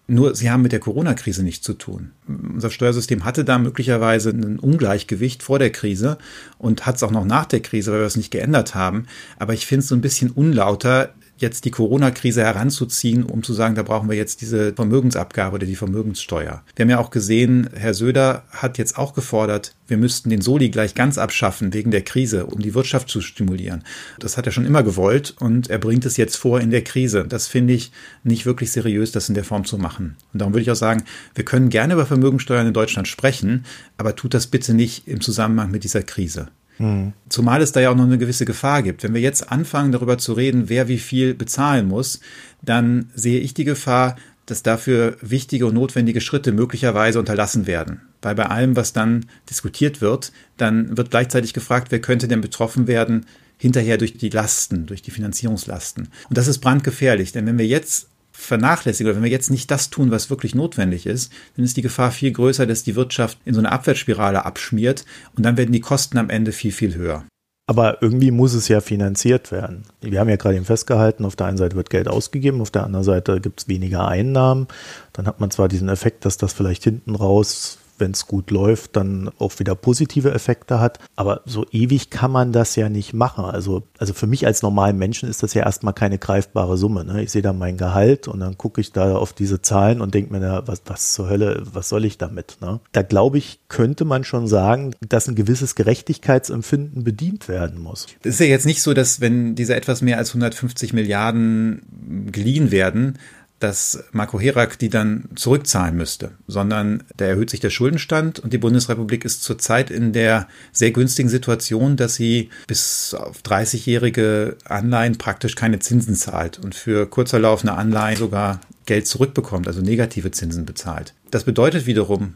Nur 0.09 0.35
sie 0.35 0.49
haben 0.49 0.61
mit 0.61 0.71
der 0.71 0.79
Corona-Krise 0.79 1.43
nichts 1.43 1.65
zu 1.65 1.73
tun. 1.73 2.11
Unser 2.27 2.69
Steuersystem 2.69 3.25
hatte 3.25 3.43
da 3.43 3.59
möglicherweise 3.59 4.29
ein 4.29 4.57
Ungleichgewicht 4.57 5.43
vor 5.43 5.59
der 5.59 5.69
Krise 5.69 6.17
und 6.57 6.85
hat 6.85 6.95
es 6.95 7.03
auch 7.03 7.11
noch 7.11 7.25
nach 7.25 7.45
der 7.45 7.59
Krise, 7.59 7.91
weil 7.91 7.99
wir 7.99 8.05
es 8.05 8.15
nicht 8.15 8.31
geändert 8.31 8.73
haben. 8.73 9.07
Aber 9.37 9.53
ich 9.53 9.65
finde 9.65 9.81
es 9.81 9.89
so 9.89 9.95
ein 9.95 10.01
bisschen 10.01 10.31
unlauter, 10.31 11.13
jetzt 11.37 11.65
die 11.65 11.71
Corona-Krise 11.71 12.41
heranzuziehen, 12.43 13.23
um 13.23 13.43
zu 13.43 13.53
sagen, 13.53 13.75
da 13.75 13.83
brauchen 13.83 14.09
wir 14.09 14.17
jetzt 14.17 14.41
diese 14.41 14.73
Vermögensabgabe 14.73 15.55
oder 15.55 15.65
die 15.65 15.75
Vermögenssteuer. 15.75 16.63
Wir 16.75 16.83
haben 16.83 16.89
ja 16.89 16.99
auch 16.99 17.09
gesehen, 17.09 17.69
Herr 17.73 17.93
Söder 17.93 18.43
hat 18.49 18.77
jetzt 18.77 18.97
auch 18.97 19.13
gefordert, 19.13 19.73
wir 19.87 19.97
müssten 19.97 20.29
den 20.29 20.41
Soli 20.41 20.69
gleich 20.69 20.95
ganz 20.95 21.17
abschaffen 21.17 21.73
wegen 21.73 21.91
der 21.91 22.01
Krise, 22.01 22.45
um 22.45 22.61
die 22.61 22.73
Wirtschaft 22.73 23.09
zu 23.09 23.21
stimulieren. 23.21 23.83
Das 24.19 24.37
hat 24.37 24.45
er 24.45 24.51
schon 24.51 24.65
immer 24.65 24.83
gewollt 24.83 25.35
und 25.39 25.69
er 25.69 25.77
bringt 25.77 26.05
es 26.05 26.17
jetzt 26.17 26.35
vor 26.35 26.59
in 26.59 26.71
der 26.71 26.83
Krise. 26.83 27.25
Das 27.27 27.47
finde 27.47 27.73
ich 27.73 27.91
nicht 28.23 28.45
wirklich 28.45 28.71
seriös, 28.71 29.11
das 29.11 29.29
in 29.29 29.35
der 29.35 29.45
Form 29.45 29.65
zu 29.65 29.77
machen. 29.77 30.17
Und 30.33 30.41
darum 30.41 30.53
würde 30.53 30.63
ich 30.63 30.71
auch 30.71 30.75
sagen, 30.75 31.03
wir 31.35 31.45
können 31.45 31.69
gerne 31.69 31.93
über 31.93 32.05
Vermögensteuern 32.05 32.67
in 32.67 32.73
Deutschland 32.73 33.07
sprechen, 33.07 33.65
aber 33.97 34.15
tut 34.15 34.33
das 34.33 34.47
bitte 34.47 34.73
nicht 34.73 35.07
im 35.07 35.21
Zusammenhang 35.21 35.71
mit 35.71 35.83
dieser 35.83 36.03
Krise. 36.03 36.49
Mhm. 36.79 37.13
Zumal 37.29 37.61
es 37.61 37.71
da 37.71 37.79
ja 37.79 37.89
auch 37.89 37.95
noch 37.95 38.05
eine 38.05 38.17
gewisse 38.17 38.45
Gefahr 38.45 38.83
gibt. 38.83 39.03
Wenn 39.03 39.13
wir 39.13 39.21
jetzt 39.21 39.51
anfangen, 39.51 39.91
darüber 39.91 40.17
zu 40.17 40.33
reden, 40.33 40.69
wer 40.69 40.87
wie 40.87 40.99
viel 40.99 41.33
bezahlen 41.33 41.87
muss, 41.87 42.19
dann 42.61 43.09
sehe 43.13 43.39
ich 43.39 43.53
die 43.53 43.63
Gefahr, 43.63 44.15
dass 44.45 44.63
dafür 44.63 45.17
wichtige 45.21 45.65
und 45.67 45.73
notwendige 45.73 46.21
Schritte 46.21 46.51
möglicherweise 46.51 47.19
unterlassen 47.19 47.67
werden. 47.67 48.01
Weil 48.21 48.35
bei 48.35 48.45
allem, 48.45 48.75
was 48.75 48.93
dann 48.93 49.25
diskutiert 49.49 50.01
wird, 50.01 50.31
dann 50.55 50.97
wird 50.97 51.11
gleichzeitig 51.11 51.53
gefragt, 51.53 51.91
wer 51.91 51.99
könnte 51.99 52.27
denn 52.27 52.41
betroffen 52.41 52.87
werden 52.87 53.25
hinterher 53.57 53.97
durch 53.97 54.17
die 54.17 54.29
Lasten, 54.29 54.85
durch 54.85 55.01
die 55.01 55.11
Finanzierungslasten. 55.11 56.09
Und 56.29 56.37
das 56.37 56.47
ist 56.47 56.59
brandgefährlich, 56.59 57.31
denn 57.31 57.45
wenn 57.45 57.57
wir 57.57 57.67
jetzt 57.67 58.07
vernachlässigen 58.37 59.09
oder 59.09 59.15
wenn 59.17 59.23
wir 59.23 59.31
jetzt 59.31 59.49
nicht 59.49 59.71
das 59.71 59.89
tun, 59.89 60.11
was 60.11 60.29
wirklich 60.29 60.53
notwendig 60.53 61.07
ist, 61.07 61.31
dann 61.55 61.65
ist 61.65 61.75
die 61.75 61.81
Gefahr 61.81 62.11
viel 62.11 62.31
größer, 62.31 62.67
dass 62.67 62.83
die 62.83 62.95
Wirtschaft 62.95 63.39
in 63.45 63.53
so 63.53 63.59
eine 63.59 63.71
Abwärtsspirale 63.71 64.45
abschmiert 64.45 65.05
und 65.35 65.43
dann 65.45 65.57
werden 65.57 65.71
die 65.71 65.81
Kosten 65.81 66.17
am 66.17 66.29
Ende 66.29 66.51
viel, 66.51 66.71
viel 66.71 66.95
höher. 66.95 67.25
Aber 67.69 68.01
irgendwie 68.01 68.31
muss 68.31 68.53
es 68.53 68.69
ja 68.69 68.79
finanziert 68.79 69.51
werden. 69.51 69.83
Wir 69.99 70.21
haben 70.21 70.29
ja 70.29 70.37
gerade 70.37 70.55
eben 70.55 70.63
festgehalten, 70.65 71.25
auf 71.25 71.35
der 71.35 71.47
einen 71.47 71.57
Seite 71.57 71.75
wird 71.75 71.89
Geld 71.89 72.07
ausgegeben, 72.07 72.61
auf 72.61 72.71
der 72.71 72.85
anderen 72.85 73.03
Seite 73.03 73.41
gibt 73.41 73.61
es 73.61 73.67
weniger 73.67 74.07
Einnahmen. 74.07 74.67
Dann 75.11 75.27
hat 75.27 75.41
man 75.41 75.51
zwar 75.51 75.67
diesen 75.67 75.89
Effekt, 75.89 76.23
dass 76.23 76.37
das 76.37 76.53
vielleicht 76.53 76.83
hinten 76.85 77.15
raus 77.15 77.79
wenn 77.99 78.11
es 78.11 78.27
gut 78.27 78.51
läuft, 78.51 78.95
dann 78.95 79.29
auch 79.39 79.59
wieder 79.59 79.75
positive 79.75 80.31
Effekte 80.31 80.79
hat. 80.79 80.99
Aber 81.15 81.41
so 81.45 81.65
ewig 81.71 82.09
kann 82.09 82.31
man 82.31 82.51
das 82.51 82.75
ja 82.75 82.89
nicht 82.89 83.13
machen. 83.13 83.45
Also, 83.45 83.83
also 83.97 84.13
für 84.13 84.27
mich 84.27 84.45
als 84.45 84.61
normalen 84.61 84.97
Menschen 84.97 85.29
ist 85.29 85.43
das 85.43 85.53
ja 85.53 85.63
erstmal 85.63 85.93
keine 85.93 86.17
greifbare 86.17 86.77
Summe. 86.77 87.05
Ne? 87.05 87.23
Ich 87.23 87.31
sehe 87.31 87.41
da 87.41 87.53
mein 87.53 87.77
Gehalt 87.77 88.27
und 88.27 88.39
dann 88.39 88.57
gucke 88.57 88.81
ich 88.81 88.91
da 88.91 89.15
auf 89.15 89.33
diese 89.33 89.61
Zahlen 89.61 90.01
und 90.01 90.13
denke 90.13 90.31
mir, 90.31 90.39
na, 90.39 90.67
was, 90.67 90.81
was 90.85 91.13
zur 91.13 91.29
Hölle, 91.29 91.63
was 91.71 91.89
soll 91.89 92.05
ich 92.05 92.17
damit? 92.17 92.57
Ne? 92.61 92.79
Da 92.91 93.01
glaube 93.01 93.37
ich, 93.37 93.59
könnte 93.67 94.05
man 94.05 94.23
schon 94.23 94.47
sagen, 94.47 94.93
dass 95.07 95.27
ein 95.27 95.35
gewisses 95.35 95.75
Gerechtigkeitsempfinden 95.75 97.03
bedient 97.03 97.47
werden 97.47 97.81
muss. 97.81 98.07
Es 98.23 98.35
ist 98.35 98.39
ja 98.39 98.45
jetzt 98.45 98.65
nicht 98.65 98.81
so, 98.81 98.93
dass 98.93 99.21
wenn 99.21 99.55
diese 99.55 99.75
etwas 99.75 100.01
mehr 100.01 100.17
als 100.17 100.29
150 100.29 100.93
Milliarden 100.93 102.27
geliehen 102.31 102.71
werden, 102.71 103.17
dass 103.59 104.03
Marco 104.11 104.39
Herak 104.39 104.77
die 104.77 104.89
dann 104.89 105.29
zurückzahlen 105.35 105.95
müsste, 105.95 106.31
sondern 106.47 107.03
da 107.15 107.25
erhöht 107.25 107.49
sich 107.49 107.59
der 107.59 107.69
Schuldenstand 107.69 108.39
und 108.39 108.53
die 108.53 108.57
Bundesrepublik 108.57 109.25
ist 109.25 109.43
zurzeit 109.43 109.89
in 109.89 110.13
der 110.13 110.47
sehr 110.71 110.91
günstigen 110.91 111.29
Situation, 111.29 111.95
dass 111.97 112.15
sie 112.15 112.49
bis 112.67 113.13
auf 113.13 113.41
30-jährige 113.41 114.57
Anleihen 114.65 115.17
praktisch 115.17 115.55
keine 115.55 115.79
Zinsen 115.79 116.15
zahlt 116.15 116.59
und 116.59 116.75
für 116.75 117.07
kurzer 117.07 117.39
laufende 117.39 117.73
Anleihen 117.73 118.17
sogar 118.17 118.61
Geld 118.85 119.07
zurückbekommt, 119.07 119.67
also 119.67 119.81
negative 119.81 120.31
Zinsen 120.31 120.65
bezahlt. 120.65 121.13
Das 121.31 121.43
bedeutet 121.43 121.85
wiederum, 121.87 122.35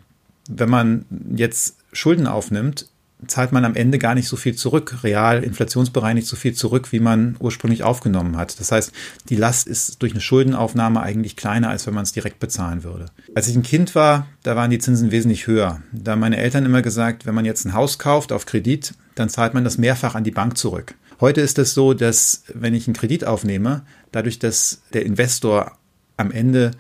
wenn 0.50 0.70
man 0.70 1.06
jetzt 1.36 1.78
Schulden 1.94 2.28
aufnimmt, 2.28 2.88
zahlt 3.28 3.52
man 3.52 3.66
am 3.66 3.76
Ende 3.76 3.98
gar 4.00 4.16
nicht 4.16 4.28
so 4.28 4.36
viel 4.36 4.56
zurück, 4.56 5.04
real 5.04 5.44
inflationsbereinigt 5.44 6.28
so 6.28 6.36
viel 6.36 6.54
zurück, 6.54 6.92
wie 6.92 7.00
man 7.00 7.36
ursprünglich 7.40 7.84
aufgenommen 7.84 8.38
hat. 8.38 8.60
Das 8.60 8.72
heißt, 8.72 8.92
die 9.30 9.36
Last 9.36 9.68
ist 9.68 10.02
durch 10.02 10.14
eine 10.14 10.22
Schuldenaufnahme 10.22 11.02
eigentlich 11.02 11.36
kleiner, 11.36 11.70
als 11.70 11.86
wenn 11.88 11.94
man 11.94 12.04
es 12.04 12.12
direkt 12.12 12.40
bezahlen 12.40 12.84
würde. 12.84 13.06
Als 13.36 13.48
ich 13.48 13.56
ein 13.56 13.64
Kind 13.64 13.96
war, 13.96 14.28
da 14.44 14.56
waren 14.56 14.72
die 14.72 14.80
Zinsen 14.80 15.12
wesentlich 15.12 15.48
höher. 15.48 15.82
Da 15.92 16.14
haben 16.14 16.20
meine 16.20 16.38
Eltern 16.38 16.66
immer 16.66 16.82
gesagt, 16.82 17.26
wenn 17.26 17.36
man 17.36 17.46
jetzt 17.46 17.66
ein 17.66 17.74
Haus 17.74 18.00
kauft 18.00 18.32
auf 18.32 18.46
Kredit, 18.46 18.94
dann 19.16 19.30
zahlt 19.30 19.54
man 19.54 19.64
das 19.64 19.78
mehrfach 19.78 20.16
an 20.16 20.24
die 20.24 20.32
Bank 20.32 20.58
zurück. 20.58 20.96
Heute 21.20 21.42
ist 21.42 21.60
es 21.60 21.76
so, 21.76 21.94
dass 21.94 22.44
wenn 22.54 22.74
ich 22.74 22.88
einen 22.88 22.96
Kredit 22.96 23.26
aufnehme, 23.26 23.84
dadurch, 24.12 24.40
dass 24.40 24.82
der 24.94 25.06
Investor 25.06 25.78
am 26.18 26.32
Ende 26.32 26.72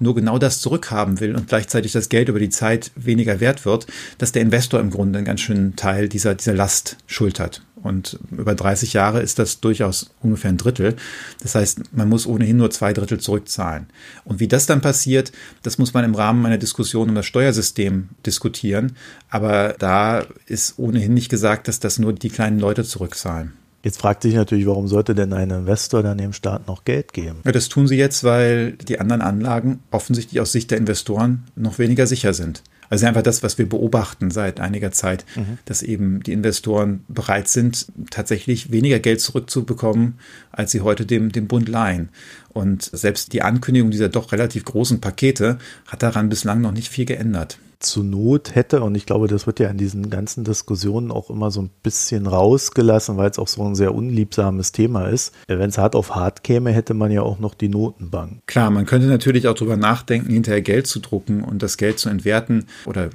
nur 0.00 0.14
genau 0.14 0.38
das 0.38 0.60
zurückhaben 0.60 1.20
will 1.20 1.34
und 1.34 1.48
gleichzeitig 1.48 1.92
das 1.92 2.08
Geld 2.08 2.28
über 2.28 2.38
die 2.38 2.50
Zeit 2.50 2.90
weniger 2.94 3.40
wert 3.40 3.64
wird, 3.64 3.86
dass 4.18 4.32
der 4.32 4.42
Investor 4.42 4.80
im 4.80 4.90
Grunde 4.90 5.18
einen 5.18 5.26
ganz 5.26 5.40
schönen 5.40 5.76
Teil 5.76 6.08
dieser, 6.08 6.34
dieser 6.34 6.54
Last 6.54 6.96
schultert. 7.06 7.62
Und 7.82 8.18
über 8.32 8.54
30 8.54 8.92
Jahre 8.92 9.22
ist 9.22 9.38
das 9.38 9.60
durchaus 9.60 10.10
ungefähr 10.20 10.50
ein 10.50 10.56
Drittel. 10.56 10.96
Das 11.42 11.54
heißt, 11.54 11.94
man 11.94 12.08
muss 12.08 12.26
ohnehin 12.26 12.56
nur 12.56 12.70
zwei 12.70 12.92
Drittel 12.92 13.20
zurückzahlen. 13.20 13.86
Und 14.24 14.40
wie 14.40 14.48
das 14.48 14.66
dann 14.66 14.80
passiert, 14.80 15.32
das 15.62 15.78
muss 15.78 15.94
man 15.94 16.04
im 16.04 16.14
Rahmen 16.14 16.44
einer 16.44 16.58
Diskussion 16.58 17.08
um 17.08 17.14
das 17.14 17.26
Steuersystem 17.26 18.08
diskutieren. 18.26 18.96
Aber 19.30 19.74
da 19.78 20.24
ist 20.46 20.78
ohnehin 20.78 21.14
nicht 21.14 21.28
gesagt, 21.28 21.68
dass 21.68 21.80
das 21.80 21.98
nur 21.98 22.12
die 22.12 22.30
kleinen 22.30 22.58
Leute 22.58 22.84
zurückzahlen. 22.84 23.52
Jetzt 23.82 23.98
fragt 23.98 24.22
sich 24.22 24.34
natürlich, 24.34 24.66
warum 24.66 24.88
sollte 24.88 25.14
denn 25.14 25.32
ein 25.32 25.50
Investor 25.50 26.02
dann 26.02 26.18
dem 26.18 26.32
Staat 26.32 26.66
noch 26.66 26.84
Geld 26.84 27.12
geben? 27.12 27.38
Ja, 27.44 27.52
das 27.52 27.68
tun 27.68 27.86
sie 27.86 27.96
jetzt, 27.96 28.24
weil 28.24 28.72
die 28.72 28.98
anderen 28.98 29.22
Anlagen 29.22 29.80
offensichtlich 29.90 30.40
aus 30.40 30.50
Sicht 30.50 30.70
der 30.70 30.78
Investoren 30.78 31.44
noch 31.54 31.78
weniger 31.78 32.06
sicher 32.06 32.34
sind. 32.34 32.62
Also 32.90 33.06
einfach 33.06 33.22
das, 33.22 33.42
was 33.42 33.58
wir 33.58 33.68
beobachten 33.68 34.30
seit 34.30 34.60
einiger 34.60 34.90
Zeit, 34.92 35.26
mhm. 35.36 35.58
dass 35.66 35.82
eben 35.82 36.22
die 36.22 36.32
Investoren 36.32 37.04
bereit 37.08 37.48
sind, 37.48 37.86
tatsächlich 38.10 38.72
weniger 38.72 38.98
Geld 38.98 39.20
zurückzubekommen, 39.20 40.18
als 40.50 40.72
sie 40.72 40.80
heute 40.80 41.04
dem, 41.04 41.30
dem 41.30 41.48
Bund 41.48 41.68
leihen. 41.68 42.08
Und 42.48 42.82
selbst 42.82 43.32
die 43.32 43.42
Ankündigung 43.42 43.90
dieser 43.90 44.08
doch 44.08 44.32
relativ 44.32 44.64
großen 44.64 45.00
Pakete 45.00 45.58
hat 45.86 46.02
daran 46.02 46.30
bislang 46.30 46.60
noch 46.62 46.72
nicht 46.72 46.88
viel 46.88 47.04
geändert 47.04 47.58
zu 47.80 48.02
Not 48.02 48.54
hätte, 48.54 48.82
und 48.82 48.94
ich 48.94 49.06
glaube, 49.06 49.28
das 49.28 49.46
wird 49.46 49.60
ja 49.60 49.68
in 49.68 49.78
diesen 49.78 50.10
ganzen 50.10 50.44
Diskussionen 50.44 51.10
auch 51.10 51.30
immer 51.30 51.50
so 51.50 51.62
ein 51.62 51.70
bisschen 51.82 52.26
rausgelassen, 52.26 53.16
weil 53.16 53.30
es 53.30 53.38
auch 53.38 53.48
so 53.48 53.62
ein 53.62 53.74
sehr 53.74 53.94
unliebsames 53.94 54.72
Thema 54.72 55.06
ist. 55.06 55.34
Wenn 55.46 55.68
es 55.70 55.78
hart 55.78 55.94
auf 55.94 56.14
hart 56.14 56.42
käme, 56.42 56.70
hätte 56.70 56.94
man 56.94 57.10
ja 57.10 57.22
auch 57.22 57.38
noch 57.38 57.54
die 57.54 57.68
Notenbank. 57.68 58.40
Klar, 58.46 58.70
man 58.70 58.86
könnte 58.86 59.06
natürlich 59.06 59.46
auch 59.46 59.54
darüber 59.54 59.76
nachdenken, 59.76 60.32
hinterher 60.32 60.62
Geld 60.62 60.86
zu 60.86 61.00
drucken 61.00 61.44
und 61.44 61.62
das 61.62 61.76
Geld 61.76 61.98
zu 61.98 62.08
entwerten 62.08 62.66
oder 62.84 63.10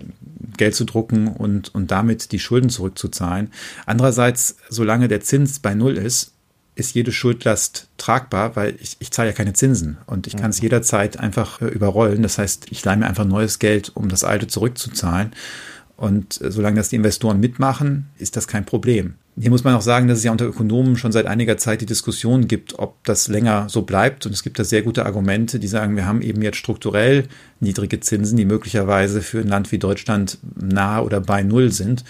Geld 0.57 0.75
zu 0.75 0.85
drucken 0.85 1.27
und, 1.27 1.73
und 1.75 1.91
damit 1.91 2.31
die 2.31 2.39
Schulden 2.39 2.69
zurückzuzahlen. 2.69 3.49
Andererseits, 3.85 4.57
solange 4.69 5.07
der 5.07 5.21
Zins 5.21 5.59
bei 5.59 5.75
Null 5.75 5.97
ist, 5.97 6.33
ist 6.75 6.95
jede 6.95 7.11
Schuldlast 7.11 7.87
tragbar, 7.97 8.55
weil 8.55 8.75
ich, 8.81 8.97
ich 8.99 9.11
zahle 9.11 9.29
ja 9.29 9.35
keine 9.35 9.53
Zinsen 9.53 9.97
und 10.07 10.27
ich 10.27 10.35
kann 10.35 10.49
es 10.49 10.59
mhm. 10.59 10.63
jederzeit 10.63 11.19
einfach 11.19 11.61
äh, 11.61 11.67
überrollen. 11.67 12.23
Das 12.23 12.37
heißt, 12.37 12.67
ich 12.71 12.83
leihe 12.83 12.97
mir 12.97 13.07
einfach 13.07 13.25
neues 13.25 13.59
Geld, 13.59 13.91
um 13.93 14.09
das 14.09 14.23
alte 14.23 14.47
zurückzuzahlen. 14.47 15.31
Und 15.95 16.41
äh, 16.41 16.51
solange 16.51 16.77
das 16.77 16.89
die 16.89 16.95
Investoren 16.95 17.39
mitmachen, 17.39 18.09
ist 18.17 18.35
das 18.35 18.47
kein 18.47 18.65
Problem. 18.65 19.15
Hier 19.39 19.49
muss 19.49 19.63
man 19.63 19.73
auch 19.73 19.81
sagen, 19.81 20.07
dass 20.07 20.19
es 20.19 20.23
ja 20.23 20.31
unter 20.31 20.45
Ökonomen 20.45 20.95
schon 20.95 21.11
seit 21.11 21.25
einiger 21.25 21.57
Zeit 21.57 21.81
die 21.81 21.87
Diskussion 21.87 22.47
gibt, 22.47 22.77
ob 22.77 23.03
das 23.03 23.27
länger 23.27 23.67
so 23.67 23.81
bleibt. 23.81 24.27
Und 24.27 24.31
es 24.31 24.43
gibt 24.43 24.59
da 24.59 24.63
sehr 24.63 24.83
gute 24.83 25.07
Argumente, 25.07 25.59
die 25.59 25.67
sagen, 25.67 25.95
wir 25.95 26.05
haben 26.05 26.21
eben 26.21 26.43
jetzt 26.43 26.57
strukturell 26.57 27.27
niedrige 27.59 27.99
Zinsen, 27.99 28.37
die 28.37 28.45
möglicherweise 28.45 29.21
für 29.21 29.39
ein 29.39 29.47
Land 29.47 29.71
wie 29.71 29.79
Deutschland 29.79 30.37
nahe 30.55 31.03
oder 31.03 31.19
bei 31.19 31.41
Null 31.41 31.71
sind. 31.71 32.03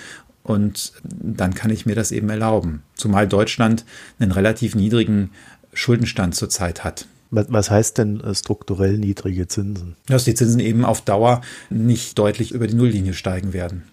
Und 0.43 0.93
dann 1.03 1.53
kann 1.53 1.71
ich 1.71 1.85
mir 1.85 1.95
das 1.95 2.12
eben 2.12 2.29
erlauben. 2.29 2.83
Zumal 2.95 3.27
Deutschland 3.27 3.85
einen 4.19 4.31
relativ 4.31 4.75
niedrigen 4.75 5.31
Schuldenstand 5.73 6.35
zurzeit 6.35 6.83
hat. 6.83 7.07
Was 7.31 7.71
heißt 7.71 7.97
denn 7.97 8.21
äh, 8.21 8.35
strukturell 8.35 9.00
niedrige 9.00 9.47
Zinsen? 9.47 9.95
Dass 10.05 10.25
die 10.25 10.35
Zinsen 10.35 10.59
eben 10.59 10.85
auf 10.85 11.01
Dauer 11.01 11.41
nicht 11.71 12.19
deutlich 12.19 12.51
über 12.51 12.67
die 12.67 12.75
Nulllinie 12.75 13.13
steigen 13.13 13.53
werden. 13.53 13.83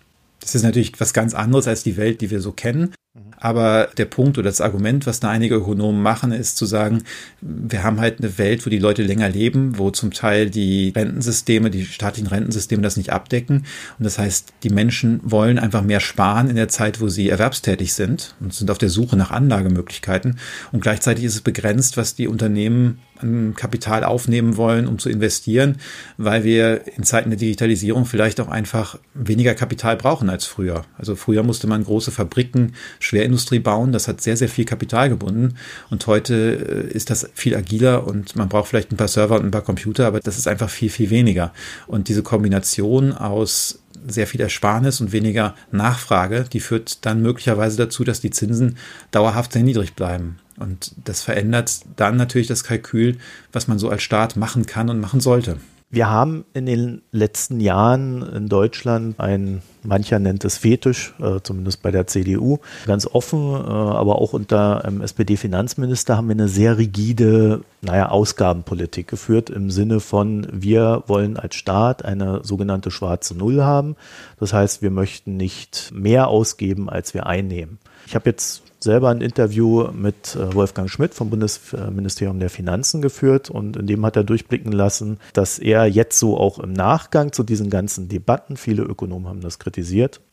Das 0.40 0.54
ist 0.54 0.62
natürlich 0.62 1.00
was 1.00 1.14
ganz 1.14 1.32
anderes 1.32 1.66
als 1.66 1.82
die 1.82 1.96
Welt, 1.96 2.20
die 2.20 2.30
wir 2.30 2.40
so 2.40 2.52
kennen. 2.52 2.92
Aber 3.38 3.88
der 3.96 4.04
Punkt 4.04 4.38
oder 4.38 4.48
das 4.48 4.60
Argument, 4.60 5.04
was 5.04 5.18
da 5.18 5.30
einige 5.30 5.56
Ökonomen 5.56 6.00
machen, 6.00 6.30
ist 6.30 6.56
zu 6.56 6.64
sagen, 6.64 7.02
wir 7.40 7.82
haben 7.82 7.98
halt 7.98 8.20
eine 8.20 8.38
Welt, 8.38 8.64
wo 8.64 8.70
die 8.70 8.78
Leute 8.78 9.02
länger 9.02 9.28
leben, 9.28 9.78
wo 9.78 9.90
zum 9.90 10.12
Teil 10.12 10.48
die 10.48 10.92
Rentensysteme, 10.94 11.70
die 11.70 11.84
staatlichen 11.84 12.28
Rentensysteme 12.28 12.82
das 12.82 12.96
nicht 12.96 13.10
abdecken. 13.10 13.64
Und 13.98 14.04
das 14.04 14.18
heißt, 14.18 14.52
die 14.62 14.70
Menschen 14.70 15.20
wollen 15.24 15.58
einfach 15.58 15.82
mehr 15.82 15.98
sparen 15.98 16.50
in 16.50 16.56
der 16.56 16.68
Zeit, 16.68 17.00
wo 17.00 17.08
sie 17.08 17.28
erwerbstätig 17.28 17.94
sind 17.94 18.36
und 18.38 18.54
sind 18.54 18.70
auf 18.70 18.78
der 18.78 18.90
Suche 18.90 19.16
nach 19.16 19.32
Anlagemöglichkeiten. 19.32 20.38
Und 20.70 20.80
gleichzeitig 20.80 21.24
ist 21.24 21.34
es 21.34 21.40
begrenzt, 21.40 21.96
was 21.96 22.14
die 22.14 22.28
Unternehmen 22.28 23.00
an 23.22 23.54
Kapital 23.54 24.04
aufnehmen 24.04 24.56
wollen, 24.56 24.86
um 24.86 24.98
zu 24.98 25.08
investieren, 25.10 25.76
weil 26.16 26.44
wir 26.44 26.86
in 26.96 27.04
Zeiten 27.04 27.30
der 27.30 27.38
Digitalisierung 27.38 28.06
vielleicht 28.06 28.40
auch 28.40 28.48
einfach 28.48 28.98
weniger 29.14 29.54
Kapital 29.54 29.96
brauchen 29.96 30.30
als 30.30 30.46
früher. 30.46 30.84
Also 30.96 31.16
früher 31.16 31.42
musste 31.42 31.66
man 31.66 31.84
große 31.84 32.10
Fabriken, 32.10 32.74
Schwerindustrie 33.00 33.58
bauen, 33.58 33.92
das 33.92 34.06
hat 34.06 34.20
sehr, 34.20 34.36
sehr 34.36 34.48
viel 34.48 34.64
Kapital 34.64 35.08
gebunden 35.08 35.56
und 35.90 36.06
heute 36.06 36.86
äh, 36.90 36.96
ist 36.96 37.10
das 37.10 37.28
viel 37.34 37.56
agiler 37.56 38.06
und 38.06 38.36
man 38.36 38.48
braucht 38.48 38.68
vielleicht 38.68 38.92
ein 38.92 38.96
paar 38.96 39.08
Server 39.08 39.36
und 39.36 39.46
ein 39.46 39.50
paar 39.50 39.62
Computer, 39.62 40.06
aber 40.06 40.20
das 40.20 40.38
ist 40.38 40.46
einfach 40.46 40.70
viel, 40.70 40.90
viel 40.90 41.10
weniger. 41.10 41.52
Und 41.86 42.08
diese 42.08 42.22
Kombination 42.22 43.12
aus 43.12 43.80
sehr 44.06 44.26
viel 44.26 44.40
Ersparnis 44.40 45.00
und 45.00 45.12
weniger 45.12 45.54
Nachfrage, 45.72 46.44
die 46.50 46.60
führt 46.60 47.04
dann 47.04 47.22
möglicherweise 47.22 47.76
dazu, 47.76 48.04
dass 48.04 48.20
die 48.20 48.30
Zinsen 48.30 48.76
dauerhaft 49.10 49.52
sehr 49.52 49.62
niedrig 49.62 49.94
bleiben. 49.94 50.38
Und 50.58 50.92
das 51.04 51.22
verändert 51.22 51.80
dann 51.96 52.16
natürlich 52.16 52.48
das 52.48 52.64
Kalkül, 52.64 53.16
was 53.52 53.68
man 53.68 53.78
so 53.78 53.88
als 53.88 54.02
Staat 54.02 54.36
machen 54.36 54.66
kann 54.66 54.90
und 54.90 55.00
machen 55.00 55.20
sollte. 55.20 55.58
Wir 55.90 56.08
haben 56.08 56.44
in 56.54 56.66
den 56.66 57.02
letzten 57.10 57.58
Jahren 57.58 58.22
in 58.22 58.48
Deutschland 58.48 59.18
ein, 59.18 59.62
mancher 59.82 60.18
nennt 60.18 60.44
es 60.44 60.58
Fetisch, 60.58 61.14
äh, 61.20 61.40
zumindest 61.42 61.82
bei 61.82 61.90
der 61.90 62.06
CDU, 62.06 62.58
ganz 62.86 63.06
offen, 63.06 63.54
äh, 63.54 63.56
aber 63.56 64.16
auch 64.16 64.32
unter 64.32 64.84
einem 64.84 65.00
SPD-Finanzminister 65.00 66.16
haben 66.16 66.28
wir 66.28 66.34
eine 66.34 66.48
sehr 66.48 66.78
rigide, 66.78 67.62
naja, 67.82 68.08
Ausgabenpolitik 68.08 69.08
geführt 69.08 69.50
im 69.50 69.70
Sinne 69.70 70.00
von, 70.00 70.46
wir 70.52 71.04
wollen 71.06 71.36
als 71.36 71.54
Staat 71.54 72.04
eine 72.04 72.40
sogenannte 72.42 72.90
schwarze 72.90 73.36
Null 73.36 73.62
haben. 73.62 73.96
Das 74.38 74.52
heißt, 74.52 74.82
wir 74.82 74.90
möchten 74.90 75.36
nicht 75.36 75.90
mehr 75.94 76.28
ausgeben, 76.28 76.88
als 76.88 77.14
wir 77.14 77.26
einnehmen. 77.26 77.78
Ich 78.06 78.14
habe 78.14 78.28
jetzt 78.28 78.62
selber 78.82 79.10
ein 79.10 79.20
Interview 79.20 79.88
mit 79.92 80.34
äh, 80.34 80.54
Wolfgang 80.54 80.88
Schmidt 80.90 81.14
vom 81.14 81.30
Bundesministerium 81.30 82.40
der 82.40 82.50
Finanzen 82.50 83.02
geführt 83.02 83.50
und 83.50 83.76
in 83.76 83.86
dem 83.86 84.04
hat 84.04 84.16
er 84.16 84.24
durchblicken 84.24 84.72
lassen, 84.72 85.18
dass 85.32 85.58
er 85.58 85.86
jetzt 85.86 86.18
so 86.18 86.38
auch 86.38 86.58
im 86.58 86.72
Nachgang 86.72 87.32
zu 87.32 87.42
diesen 87.42 87.70
ganzen 87.70 88.08
Debatten, 88.08 88.56
viele 88.56 88.82
Ökonomen 88.82 89.28
haben 89.28 89.40
das 89.42 89.58
kritisiert, 89.58 89.69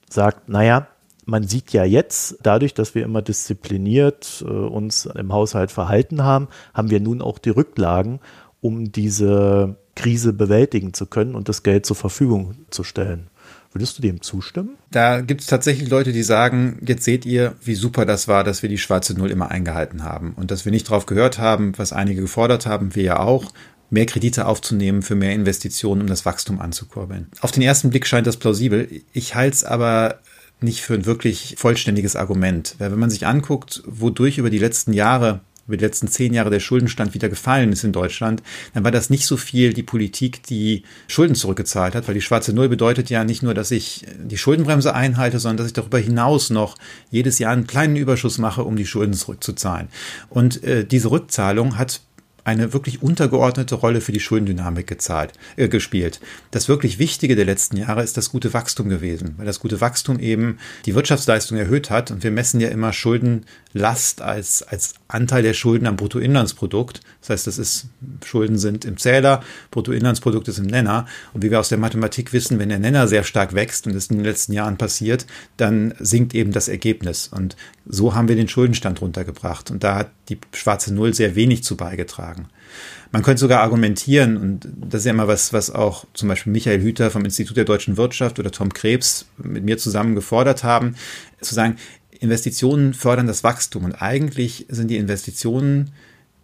sagt, 0.10 0.50
naja, 0.50 0.88
man 1.26 1.44
sieht 1.44 1.74
ja 1.74 1.84
jetzt, 1.84 2.38
dadurch, 2.42 2.74
dass 2.74 2.96
wir 2.96 3.04
immer 3.04 3.22
diszipliniert 3.22 4.44
äh, 4.48 4.50
uns 4.50 5.06
im 5.06 5.34
Haushalt 5.34 5.72
verhalten 5.72 6.24
haben, 6.24 6.48
haben 6.74 6.90
wir 6.90 7.02
nun 7.02 7.22
auch 7.22 7.38
die 7.38 7.50
Rücklagen, 7.50 8.20
um 8.62 8.92
diese 8.92 9.76
Krise 9.96 10.32
bewältigen 10.32 10.94
zu 10.94 11.06
können 11.06 11.36
und 11.36 11.50
das 11.50 11.64
Geld 11.64 11.86
zur 11.86 11.96
Verfügung 11.96 12.56
zu 12.70 12.84
stellen. 12.84 13.30
Würdest 13.74 13.98
du 13.98 14.02
dem 14.02 14.22
zustimmen? 14.22 14.78
Da 14.92 15.22
gibt 15.22 15.42
es 15.42 15.48
tatsächlich 15.48 15.90
Leute, 15.90 16.14
die 16.14 16.24
sagen, 16.24 16.80
jetzt 16.86 17.04
seht 17.04 17.26
ihr, 17.26 17.56
wie 17.62 17.76
super 17.76 18.06
das 18.06 18.28
war, 18.28 18.44
dass 18.44 18.62
wir 18.62 18.70
die 18.70 18.78
schwarze 18.78 19.14
Null 19.14 19.30
immer 19.30 19.52
eingehalten 19.52 20.04
haben 20.04 20.34
und 20.34 20.50
dass 20.50 20.66
wir 20.66 20.72
nicht 20.72 20.90
darauf 20.90 21.06
gehört 21.06 21.38
haben, 21.38 21.74
was 21.78 21.94
einige 21.94 22.22
gefordert 22.22 22.66
haben, 22.66 22.96
wir 22.96 23.04
ja 23.04 23.20
auch, 23.20 23.52
mehr 23.90 24.06
Kredite 24.06 24.46
aufzunehmen 24.46 25.02
für 25.02 25.16
mehr 25.16 25.34
Investitionen, 25.34 26.02
um 26.02 26.08
das 26.08 26.26
Wachstum 26.26 26.60
anzukurbeln. 26.60 27.28
Auf 27.42 27.52
den 27.52 27.64
ersten 27.64 27.90
Blick 27.90 28.06
scheint 28.06 28.28
das 28.28 28.38
plausibel. 28.38 28.90
Ich 29.14 29.36
halte 29.36 29.56
es 29.56 29.64
aber 29.64 30.20
nicht 30.60 30.82
für 30.82 30.96
ein 30.96 31.06
wirklich 31.06 31.56
vollständiges 31.58 32.16
Argument. 32.16 32.76
Weil 32.80 32.92
wenn 32.92 33.00
man 33.00 33.10
sich 33.10 33.28
anguckt, 33.28 33.84
wodurch 33.86 34.38
über 34.38 34.50
die 34.50 34.58
letzten 34.58 34.94
Jahre 34.94 35.42
über 35.68 35.78
die 35.78 35.84
letzten 35.84 36.08
zehn 36.08 36.34
Jahre 36.34 36.50
der 36.50 36.60
Schuldenstand 36.60 37.14
wieder 37.14 37.30
gefallen 37.30 37.72
ist 37.72 37.84
in 37.84 37.92
Deutschland, 37.92 38.42
dann 38.74 38.84
war 38.84 38.92
das 38.92 39.10
nicht 39.10 39.26
so 39.26 39.38
viel 39.38 39.74
die 39.74 39.84
Politik, 39.84 40.44
die 40.44 40.84
Schulden 41.08 41.36
zurückgezahlt 41.36 41.94
hat, 41.94 42.08
weil 42.08 42.16
die 42.16 42.22
schwarze 42.22 42.54
Null 42.54 42.70
bedeutet 42.70 43.10
ja 43.10 43.24
nicht 43.24 43.44
nur, 43.44 43.54
dass 43.54 43.72
ich 43.72 44.06
die 44.18 44.38
Schuldenbremse 44.38 44.94
einhalte, 44.96 45.40
sondern 45.40 45.58
dass 45.58 45.68
ich 45.68 45.74
darüber 45.74 46.00
hinaus 46.00 46.50
noch 46.50 46.78
jedes 47.12 47.38
Jahr 47.40 47.52
einen 47.52 47.68
kleinen 47.68 47.98
Überschuss 47.98 48.38
mache, 48.38 48.64
um 48.64 48.78
die 48.78 48.86
Schulden 48.86 49.14
zurückzuzahlen. 49.14 49.90
Und 50.30 50.64
äh, 50.64 50.86
diese 50.86 51.12
Rückzahlung 51.12 51.78
hat 51.78 52.02
eine 52.48 52.72
wirklich 52.72 53.04
untergeordnete 53.04 53.76
Rolle 53.76 54.00
für 54.00 54.14
die 54.14 54.22
Schuldendynamik 54.22 54.88
gezahlt, 54.88 55.34
äh, 55.58 55.68
gespielt. 55.68 56.22
Das 56.50 56.70
wirklich 56.70 56.98
Wichtige 56.98 57.36
der 57.36 57.44
letzten 57.44 57.76
Jahre 57.76 58.04
ist 58.04 58.16
das 58.16 58.32
gute 58.32 58.54
Wachstum 58.54 58.88
gewesen, 58.88 59.34
weil 59.36 59.46
das 59.46 59.60
gute 59.60 59.82
Wachstum 59.82 60.18
eben 60.18 60.58
die 60.86 60.96
Wirtschaftsleistung 60.96 61.58
erhöht 61.58 61.90
hat 61.90 62.10
und 62.10 62.24
wir 62.24 62.32
messen 62.32 62.62
ja 62.62 62.70
immer 62.70 62.94
Schuldenlast 63.78 64.22
als, 64.22 64.64
als 64.64 64.96
Anteil 65.08 65.44
der 65.44 65.54
Schulden 65.54 65.88
am 65.88 65.96
Bruttoinlandsprodukt. 65.96 67.02
Das 67.22 67.30
heißt, 67.30 67.48
das 67.48 67.58
ist, 67.58 67.88
Schulden 68.26 68.58
sind 68.58 68.86
im 68.86 68.98
Zähler, 68.98 69.44
Bruttoinlandsprodukt 69.72 70.48
ist 70.48 70.60
im 70.60 70.66
Nenner. 70.66 71.06
Und 71.34 71.44
wie 71.44 71.52
wir 71.52 71.60
aus 71.60 71.70
der 71.70 71.78
Mathematik 71.78 72.34
wissen, 72.34 72.60
wenn 72.60 72.70
der 72.70 72.80
Nenner 72.80 73.08
sehr 73.08 73.24
stark 73.24 73.54
wächst 73.54 73.88
und 73.88 73.94
das 73.94 74.08
in 74.08 74.18
den 74.18 74.26
letzten 74.26 74.54
Jahren 74.54 74.78
passiert, 74.78 75.26
dann 75.58 75.94
sinkt 76.00 76.34
eben 76.34 76.52
das 76.52 76.68
Ergebnis. 76.68 77.28
Und 77.28 77.56
so 77.86 78.16
haben 78.16 78.28
wir 78.28 78.36
den 78.36 78.50
Schuldenstand 78.50 79.02
runtergebracht. 79.02 79.72
Und 79.72 79.84
da 79.84 79.96
hat 79.96 80.12
die 80.30 80.40
schwarze 80.54 80.94
Null 80.94 81.14
sehr 81.14 81.36
wenig 81.36 81.64
zu 81.64 81.78
beigetragen. 81.78 82.50
Man 83.12 83.24
könnte 83.24 83.40
sogar 83.40 83.62
argumentieren, 83.62 84.36
und 84.36 84.68
das 84.76 85.02
ist 85.02 85.06
ja 85.06 85.14
immer 85.14 85.30
was, 85.30 85.54
was 85.54 85.72
auch 85.72 86.06
zum 86.14 86.28
Beispiel 86.28 86.52
Michael 86.52 86.82
Hüter 86.82 87.10
vom 87.10 87.24
Institut 87.24 87.56
der 87.56 87.64
deutschen 87.64 87.96
Wirtschaft 87.96 88.38
oder 88.40 88.52
Tom 88.52 88.74
Krebs 88.74 89.28
mit 89.38 89.64
mir 89.64 89.78
zusammen 89.78 90.14
gefordert 90.14 90.66
haben, 90.66 90.96
zu 91.40 91.54
sagen, 91.54 91.78
Investitionen 92.20 92.94
fördern 92.94 93.28
das 93.28 93.44
Wachstum 93.44 93.86
und 93.86 94.02
eigentlich 94.02 94.66
sind 94.70 94.90
die 94.90 94.98
Investitionen, 94.98 95.92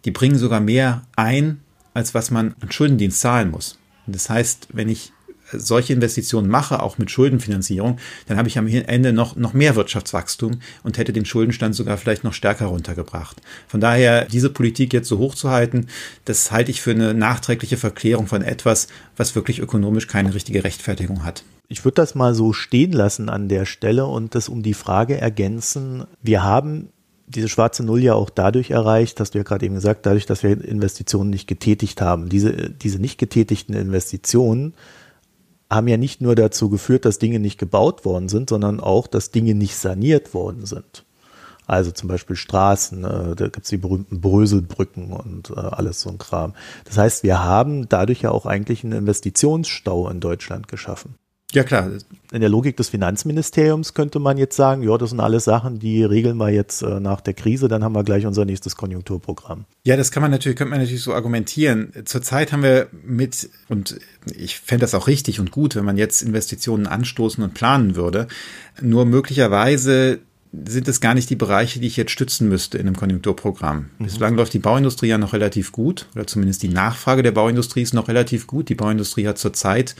die 0.04 0.10
bringen 0.10 0.38
sogar 0.38 0.60
mehr 0.60 1.02
ein, 1.16 1.60
als 1.94 2.14
was 2.14 2.30
man 2.30 2.54
an 2.60 2.70
Schuldendienst 2.70 3.20
zahlen 3.20 3.50
muss. 3.50 3.78
Das 4.06 4.28
heißt, 4.28 4.68
wenn 4.72 4.88
ich 4.88 5.12
solche 5.58 5.92
Investitionen 5.92 6.48
mache, 6.48 6.82
auch 6.82 6.98
mit 6.98 7.10
Schuldenfinanzierung, 7.10 7.98
dann 8.26 8.36
habe 8.36 8.48
ich 8.48 8.58
am 8.58 8.66
Ende 8.66 9.12
noch, 9.12 9.36
noch 9.36 9.52
mehr 9.52 9.76
Wirtschaftswachstum 9.76 10.60
und 10.82 10.98
hätte 10.98 11.12
den 11.12 11.24
Schuldenstand 11.24 11.74
sogar 11.74 11.96
vielleicht 11.96 12.24
noch 12.24 12.32
stärker 12.32 12.66
runtergebracht. 12.66 13.40
Von 13.68 13.80
daher, 13.80 14.24
diese 14.24 14.50
Politik 14.50 14.92
jetzt 14.92 15.08
so 15.08 15.18
hoch 15.18 15.34
zu 15.34 15.50
halten, 15.50 15.86
das 16.24 16.50
halte 16.50 16.70
ich 16.70 16.80
für 16.80 16.92
eine 16.92 17.14
nachträgliche 17.14 17.76
Verklärung 17.76 18.26
von 18.26 18.42
etwas, 18.42 18.88
was 19.16 19.34
wirklich 19.34 19.60
ökonomisch 19.60 20.06
keine 20.06 20.34
richtige 20.34 20.64
Rechtfertigung 20.64 21.24
hat. 21.24 21.44
Ich 21.68 21.84
würde 21.84 21.96
das 21.96 22.14
mal 22.14 22.34
so 22.34 22.52
stehen 22.52 22.92
lassen 22.92 23.28
an 23.28 23.48
der 23.48 23.64
Stelle 23.64 24.06
und 24.06 24.34
das 24.34 24.48
um 24.48 24.62
die 24.62 24.74
Frage 24.74 25.18
ergänzen. 25.18 26.04
Wir 26.22 26.42
haben 26.42 26.88
diese 27.26 27.48
schwarze 27.48 27.84
Null 27.84 28.02
ja 28.02 28.14
auch 28.14 28.30
dadurch 28.30 28.70
erreicht, 28.70 29.18
hast 29.20 29.34
du 29.34 29.38
ja 29.38 29.44
gerade 29.44 29.64
eben 29.64 29.74
gesagt, 29.74 30.06
dadurch, 30.06 30.26
dass 30.26 30.42
wir 30.42 30.50
Investitionen 30.50 31.30
nicht 31.30 31.46
getätigt 31.46 32.00
haben. 32.00 32.28
Diese, 32.28 32.70
diese 32.70 32.98
nicht 32.98 33.18
getätigten 33.18 33.74
Investitionen 33.74 34.74
haben 35.70 35.88
ja 35.88 35.96
nicht 35.96 36.20
nur 36.20 36.34
dazu 36.34 36.68
geführt, 36.68 37.04
dass 37.04 37.18
Dinge 37.18 37.38
nicht 37.38 37.58
gebaut 37.58 38.04
worden 38.04 38.28
sind, 38.28 38.50
sondern 38.50 38.80
auch, 38.80 39.06
dass 39.06 39.30
Dinge 39.30 39.54
nicht 39.54 39.76
saniert 39.76 40.34
worden 40.34 40.66
sind. 40.66 41.04
Also 41.66 41.90
zum 41.90 42.08
Beispiel 42.08 42.36
Straßen, 42.36 43.04
äh, 43.04 43.34
da 43.36 43.48
gibt 43.48 43.64
es 43.64 43.70
die 43.70 43.78
berühmten 43.78 44.20
Bröselbrücken 44.20 45.12
und 45.12 45.50
äh, 45.50 45.54
alles 45.54 46.00
so 46.00 46.10
ein 46.10 46.18
Kram. 46.18 46.54
Das 46.84 46.98
heißt, 46.98 47.22
wir 47.22 47.42
haben 47.42 47.88
dadurch 47.88 48.22
ja 48.22 48.30
auch 48.30 48.44
eigentlich 48.44 48.84
einen 48.84 48.92
Investitionsstau 48.92 50.08
in 50.10 50.20
Deutschland 50.20 50.68
geschaffen. 50.68 51.14
Ja, 51.54 51.62
klar. 51.62 51.90
In 52.32 52.40
der 52.40 52.50
Logik 52.50 52.76
des 52.76 52.88
Finanzministeriums 52.88 53.94
könnte 53.94 54.18
man 54.18 54.38
jetzt 54.38 54.56
sagen, 54.56 54.82
ja, 54.82 54.98
das 54.98 55.10
sind 55.10 55.20
alles 55.20 55.44
Sachen, 55.44 55.78
die 55.78 56.02
regeln 56.02 56.36
wir 56.36 56.50
jetzt 56.50 56.82
äh, 56.82 56.98
nach 57.00 57.20
der 57.20 57.34
Krise, 57.34 57.68
dann 57.68 57.84
haben 57.84 57.94
wir 57.94 58.02
gleich 58.02 58.26
unser 58.26 58.44
nächstes 58.44 58.76
Konjunkturprogramm. 58.76 59.64
Ja, 59.84 59.96
das 59.96 60.10
kann 60.10 60.22
man 60.22 60.30
natürlich, 60.30 60.58
könnte 60.58 60.70
man 60.70 60.80
natürlich 60.80 61.02
so 61.02 61.14
argumentieren. 61.14 61.92
Zurzeit 62.04 62.52
haben 62.52 62.62
wir 62.62 62.88
mit, 63.04 63.48
und 63.68 64.00
ich 64.34 64.58
fände 64.58 64.82
das 64.82 64.94
auch 64.94 65.06
richtig 65.06 65.38
und 65.38 65.50
gut, 65.50 65.76
wenn 65.76 65.84
man 65.84 65.96
jetzt 65.96 66.22
Investitionen 66.22 66.86
anstoßen 66.86 67.44
und 67.44 67.54
planen 67.54 67.94
würde. 67.94 68.26
Nur 68.80 69.04
möglicherweise 69.04 70.18
sind 70.66 70.88
es 70.88 71.00
gar 71.00 71.14
nicht 71.14 71.30
die 71.30 71.36
Bereiche, 71.36 71.80
die 71.80 71.86
ich 71.86 71.96
jetzt 71.96 72.12
stützen 72.12 72.48
müsste 72.48 72.78
in 72.78 72.86
einem 72.86 72.96
Konjunkturprogramm. 72.96 73.90
Mhm. 73.98 74.04
Bislang 74.04 74.34
läuft 74.36 74.54
die 74.54 74.58
Bauindustrie 74.58 75.08
ja 75.08 75.18
noch 75.18 75.32
relativ 75.32 75.72
gut, 75.72 76.06
oder 76.14 76.26
zumindest 76.26 76.62
die 76.62 76.68
Nachfrage 76.68 77.22
der 77.22 77.32
Bauindustrie 77.32 77.82
ist 77.82 77.94
noch 77.94 78.08
relativ 78.08 78.46
gut. 78.46 78.68
Die 78.68 78.74
Bauindustrie 78.74 79.26
hat 79.26 79.38
zurzeit 79.38 79.96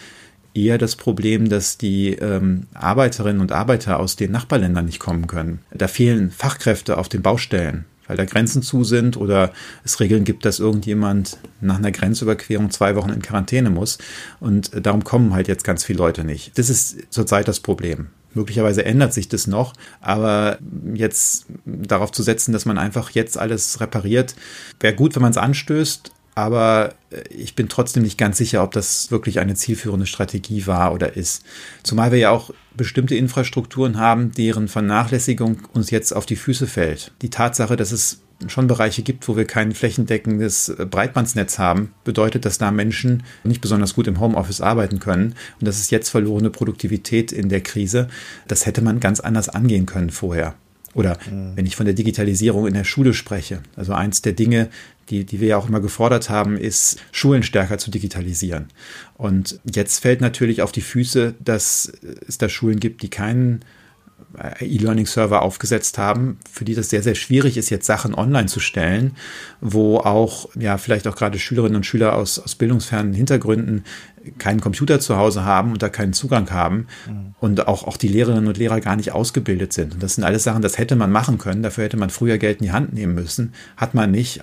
eher 0.55 0.79
das 0.79 0.97
Problem, 0.97 1.49
dass 1.49 1.77
die 1.77 2.11
ähm, 2.11 2.67
Arbeiterinnen 2.73 3.41
und 3.41 3.53
Arbeiter 3.53 3.99
aus 3.99 4.17
den 4.17 4.31
Nachbarländern 4.31 4.87
nicht 4.87 5.01
kommen 5.01 5.27
können. 5.27 5.61
Da 5.73 5.89
fehlen 5.89 6.31
Fachkräfte 6.31 6.97
auf 6.97 7.09
den 7.09 7.23
Baustellen, 7.23 7.85
weil 8.07 8.17
da 8.17 8.25
Grenzen 8.25 8.63
zu 8.63 8.85
sind 8.85 9.17
oder 9.17 9.53
es 9.85 10.01
Regeln 10.01 10.25
gibt, 10.25 10.45
dass 10.45 10.61
irgendjemand 10.61 11.39
nach 11.61 11.79
einer 11.79 11.91
Grenzüberquerung 11.91 12.71
zwei 12.71 12.95
Wochen 12.95 13.11
in 13.11 13.23
Quarantäne 13.23 13.71
muss. 13.71 13.99
Und 14.41 14.71
darum 14.87 15.05
kommen 15.05 15.35
halt 15.35 15.49
jetzt 15.49 15.65
ganz 15.65 15.85
viele 15.85 15.99
Leute 15.99 16.25
nicht. 16.25 16.57
Das 16.57 16.71
ist 16.71 17.13
zurzeit 17.13 17.49
das 17.49 17.61
Problem. 17.61 18.09
Möglicherweise 18.33 18.85
ändert 18.85 19.13
sich 19.13 19.29
das 19.29 19.47
noch, 19.47 19.75
aber 20.01 20.59
jetzt 20.93 21.47
darauf 21.65 22.11
zu 22.11 22.23
setzen, 22.23 22.53
dass 22.53 22.65
man 22.65 22.79
einfach 22.79 23.11
jetzt 23.11 23.39
alles 23.39 23.81
repariert, 23.81 24.35
wäre 24.81 24.95
gut, 24.95 25.15
wenn 25.15 25.23
man 25.23 25.31
es 25.31 25.37
anstößt, 25.37 26.11
aber 26.35 26.95
äh, 27.11 27.23
ich 27.29 27.55
bin 27.55 27.69
trotzdem 27.69 28.03
nicht 28.03 28.19
ganz 28.19 28.39
sicher, 28.39 28.63
ob 28.63 28.73
das 28.73 29.11
wirklich 29.11 29.41
eine 29.41 29.55
zielführende 29.55 30.07
Strategie 30.07 30.67
war 30.67 30.93
oder 30.93 31.17
ist. 31.17 31.45
Zumal 31.83 32.13
wir 32.13 32.19
ja 32.19 32.31
auch 32.31 32.51
bestimmte 32.77 33.15
Infrastrukturen 33.15 33.99
haben, 33.99 34.33
deren 34.33 34.69
Vernachlässigung 34.69 35.61
uns 35.73 35.91
jetzt 35.91 36.13
auf 36.13 36.27
die 36.27 36.37
Füße 36.37 36.67
fällt. 36.67 37.13
Die 37.23 37.31
Tatsache, 37.31 37.77
dass 37.77 37.93
es 37.93 38.21
schon 38.49 38.67
Bereiche 38.67 39.03
gibt, 39.03 39.29
wo 39.29 39.37
wir 39.37 39.45
kein 39.45 39.73
flächendeckendes 39.73 40.69
äh, 40.69 40.87
Breitbandsnetz 40.87 41.59
haben, 41.59 41.93
bedeutet, 42.05 42.45
dass 42.45 42.59
da 42.59 42.71
Menschen 42.71 43.23
nicht 43.45 43.61
besonders 43.61 43.95
gut 43.95 44.07
im 44.07 44.21
Homeoffice 44.21 44.61
arbeiten 44.61 44.99
können. 44.99 45.35
Und 45.61 45.69
das 45.69 45.79
ist 45.79 45.91
jetzt 45.91 46.11
verlorene 46.11 46.51
Produktivität 46.51 47.33
in 47.33 47.49
der 47.49 47.61
Krise. 47.61 48.09
Das 48.49 48.67
hätte 48.67 48.83
man 48.83 49.01
ganz 49.01 49.21
anders 49.21 49.49
angehen 49.49 49.87
können 49.87 50.11
vorher. 50.11 50.55
Oder 50.95 51.19
mhm. 51.31 51.53
wenn 51.57 51.67
ich 51.67 51.77
von 51.77 51.87
der 51.87 51.95
Digitalisierung 51.95 52.67
in 52.67 52.75
der 52.75 52.85
Schule 52.85 53.15
spreche. 53.15 53.61
Also 53.77 53.93
eins 53.93 54.23
der 54.23 54.33
Dinge, 54.33 54.69
die, 55.11 55.25
die 55.25 55.41
wir 55.41 55.49
ja 55.49 55.57
auch 55.57 55.69
immer 55.69 55.81
gefordert 55.81 56.31
haben, 56.31 56.57
ist, 56.57 56.99
Schulen 57.13 57.43
stärker 57.43 57.79
zu 57.79 57.91
digitalisieren. 57.91 58.69
Und 59.15 59.61
jetzt 59.65 60.01
fällt 60.01 60.21
natürlich 60.21 60.63
auf 60.63 60.73
die 60.73 60.81
Füße, 60.81 61.35
dass 61.43 61.93
es 62.27 62.39
da 62.39 62.49
Schulen 62.49 62.81
gibt, 62.81 63.03
die 63.03 63.11
keinen 63.11 63.65
äh, 64.39 64.65
E-Learning-Server 64.65 65.43
aufgesetzt 65.43 65.99
haben, 65.99 66.39
für 66.51 66.65
die 66.65 66.75
das 66.75 66.91
sehr, 66.91 67.03
sehr 67.03 67.15
schwierig 67.15 67.57
ist, 67.57 67.71
jetzt 67.71 67.87
Sachen 67.87 68.15
online 68.15 68.47
zu 68.47 68.61
stellen, 68.61 69.13
wo 69.61 69.99
auch, 69.99 70.49
ja, 70.59 70.79
vielleicht 70.79 71.07
auch 71.07 71.17
gerade 71.17 71.39
Schülerinnen 71.39 71.77
und 71.77 71.87
Schüler 71.87 72.15
aus, 72.15 72.39
aus 72.39 72.55
bildungsfernen 72.55 73.15
Hintergründen 73.15 73.85
keinen 74.39 74.61
Computer 74.61 75.01
zu 75.01 75.17
Hause 75.17 75.45
haben 75.45 75.73
und 75.73 75.83
da 75.83 75.89
keinen 75.89 76.15
Zugang 76.15 76.51
haben 76.51 76.87
mhm. 77.07 77.35
und 77.41 77.69
auch, 77.69 77.87
auch 77.87 77.97
die 77.97 78.09
Lehrerinnen 78.09 78.47
und 78.47 78.57
Lehrer 78.57 78.81
gar 78.81 78.97
nicht 78.97 79.13
ausgebildet 79.13 79.73
sind. 79.73 79.95
Und 79.95 80.03
das 80.03 80.15
sind 80.15 80.25
alles 80.25 80.45
Sachen, 80.45 80.63
das 80.63 80.79
hätte 80.79 80.97
man 80.97 81.13
machen 81.13 81.39
können, 81.39 81.63
dafür 81.63 81.85
hätte 81.85 81.97
man 81.97 82.11
früher 82.11 82.39
Geld 82.39 82.61
in 82.61 82.67
die 82.67 82.73
Hand 82.73 82.93
nehmen 82.93 83.15
müssen, 83.15 83.53
hat 83.77 83.95
man 83.95 84.11
nicht, 84.11 84.43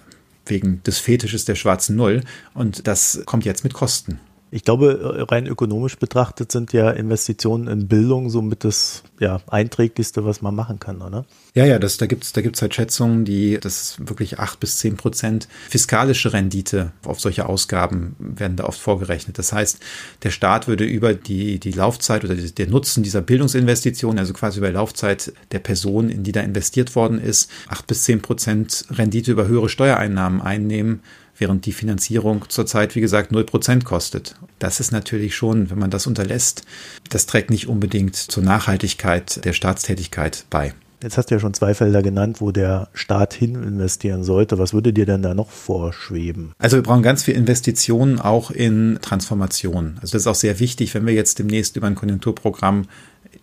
wegen 0.51 0.83
des 0.83 0.99
Fetisches 0.99 1.45
der 1.45 1.55
schwarzen 1.55 1.95
Null 1.95 2.21
und 2.53 2.85
das 2.85 3.23
kommt 3.25 3.45
jetzt 3.45 3.63
mit 3.63 3.73
Kosten. 3.73 4.19
Ich 4.53 4.65
glaube, 4.65 5.25
rein 5.31 5.47
ökonomisch 5.47 5.97
betrachtet 5.97 6.51
sind 6.51 6.73
ja 6.73 6.91
Investitionen 6.91 7.67
in 7.67 7.87
Bildung 7.87 8.29
somit 8.29 8.65
das 8.65 9.03
ja, 9.17 9.39
einträglichste, 9.47 10.25
was 10.25 10.41
man 10.41 10.53
machen 10.53 10.77
kann, 10.77 11.01
oder? 11.01 11.25
Ja, 11.53 11.65
ja, 11.65 11.79
das, 11.79 11.95
da 11.95 12.05
gibt's 12.05 12.33
da 12.33 12.41
gibt's 12.41 12.61
halt 12.61 12.75
Schätzungen, 12.75 13.23
die, 13.23 13.57
das 13.61 13.95
wirklich 13.99 14.39
acht 14.39 14.59
bis 14.59 14.77
zehn 14.77 14.97
Prozent 14.97 15.47
fiskalische 15.69 16.33
Rendite 16.33 16.91
auf 17.05 17.21
solche 17.21 17.47
Ausgaben 17.47 18.15
werden 18.19 18.57
da 18.57 18.65
oft 18.65 18.79
vorgerechnet. 18.79 19.37
Das 19.37 19.53
heißt, 19.53 19.79
der 20.23 20.31
Staat 20.31 20.67
würde 20.67 20.83
über 20.83 21.13
die, 21.13 21.59
die 21.59 21.71
Laufzeit 21.71 22.25
oder 22.25 22.35
der 22.35 22.67
Nutzen 22.67 23.03
dieser 23.03 23.21
Bildungsinvestition, 23.21 24.19
also 24.19 24.33
quasi 24.33 24.57
über 24.57 24.67
die 24.67 24.75
Laufzeit 24.75 25.31
der 25.53 25.59
Person, 25.59 26.09
in 26.09 26.23
die 26.23 26.33
da 26.33 26.41
investiert 26.41 26.95
worden 26.95 27.21
ist, 27.21 27.49
acht 27.69 27.87
bis 27.87 28.03
zehn 28.03 28.21
Prozent 28.21 28.85
Rendite 28.89 29.31
über 29.31 29.47
höhere 29.47 29.69
Steuereinnahmen 29.69 30.41
einnehmen 30.41 31.01
während 31.41 31.65
die 31.65 31.73
Finanzierung 31.73 32.45
zurzeit, 32.47 32.95
wie 32.95 33.01
gesagt, 33.01 33.31
0% 33.33 33.83
kostet. 33.83 34.35
Das 34.59 34.79
ist 34.79 34.91
natürlich 34.91 35.35
schon, 35.35 35.69
wenn 35.69 35.79
man 35.79 35.89
das 35.89 36.07
unterlässt, 36.07 36.63
das 37.09 37.25
trägt 37.25 37.49
nicht 37.49 37.67
unbedingt 37.67 38.15
zur 38.15 38.43
Nachhaltigkeit 38.43 39.43
der 39.43 39.53
Staatstätigkeit 39.53 40.45
bei. 40.49 40.73
Jetzt 41.03 41.17
hast 41.17 41.31
du 41.31 41.35
ja 41.35 41.39
schon 41.39 41.55
zwei 41.55 41.73
Felder 41.73 42.03
genannt, 42.03 42.41
wo 42.41 42.51
der 42.51 42.89
Staat 42.93 43.33
hin 43.33 43.55
investieren 43.55 44.23
sollte. 44.23 44.59
Was 44.59 44.73
würde 44.73 44.93
dir 44.93 45.07
denn 45.07 45.23
da 45.23 45.33
noch 45.33 45.49
vorschweben? 45.49 46.53
Also 46.59 46.77
wir 46.77 46.83
brauchen 46.83 47.01
ganz 47.01 47.23
viel 47.23 47.33
Investitionen 47.33 48.19
auch 48.19 48.51
in 48.51 48.99
Transformation. 49.01 49.95
Also 49.95 50.13
das 50.13 50.23
ist 50.23 50.27
auch 50.27 50.35
sehr 50.35 50.59
wichtig, 50.59 50.93
wenn 50.93 51.07
wir 51.07 51.13
jetzt 51.13 51.39
demnächst 51.39 51.75
über 51.75 51.87
ein 51.87 51.95
Konjunkturprogramm 51.95 52.85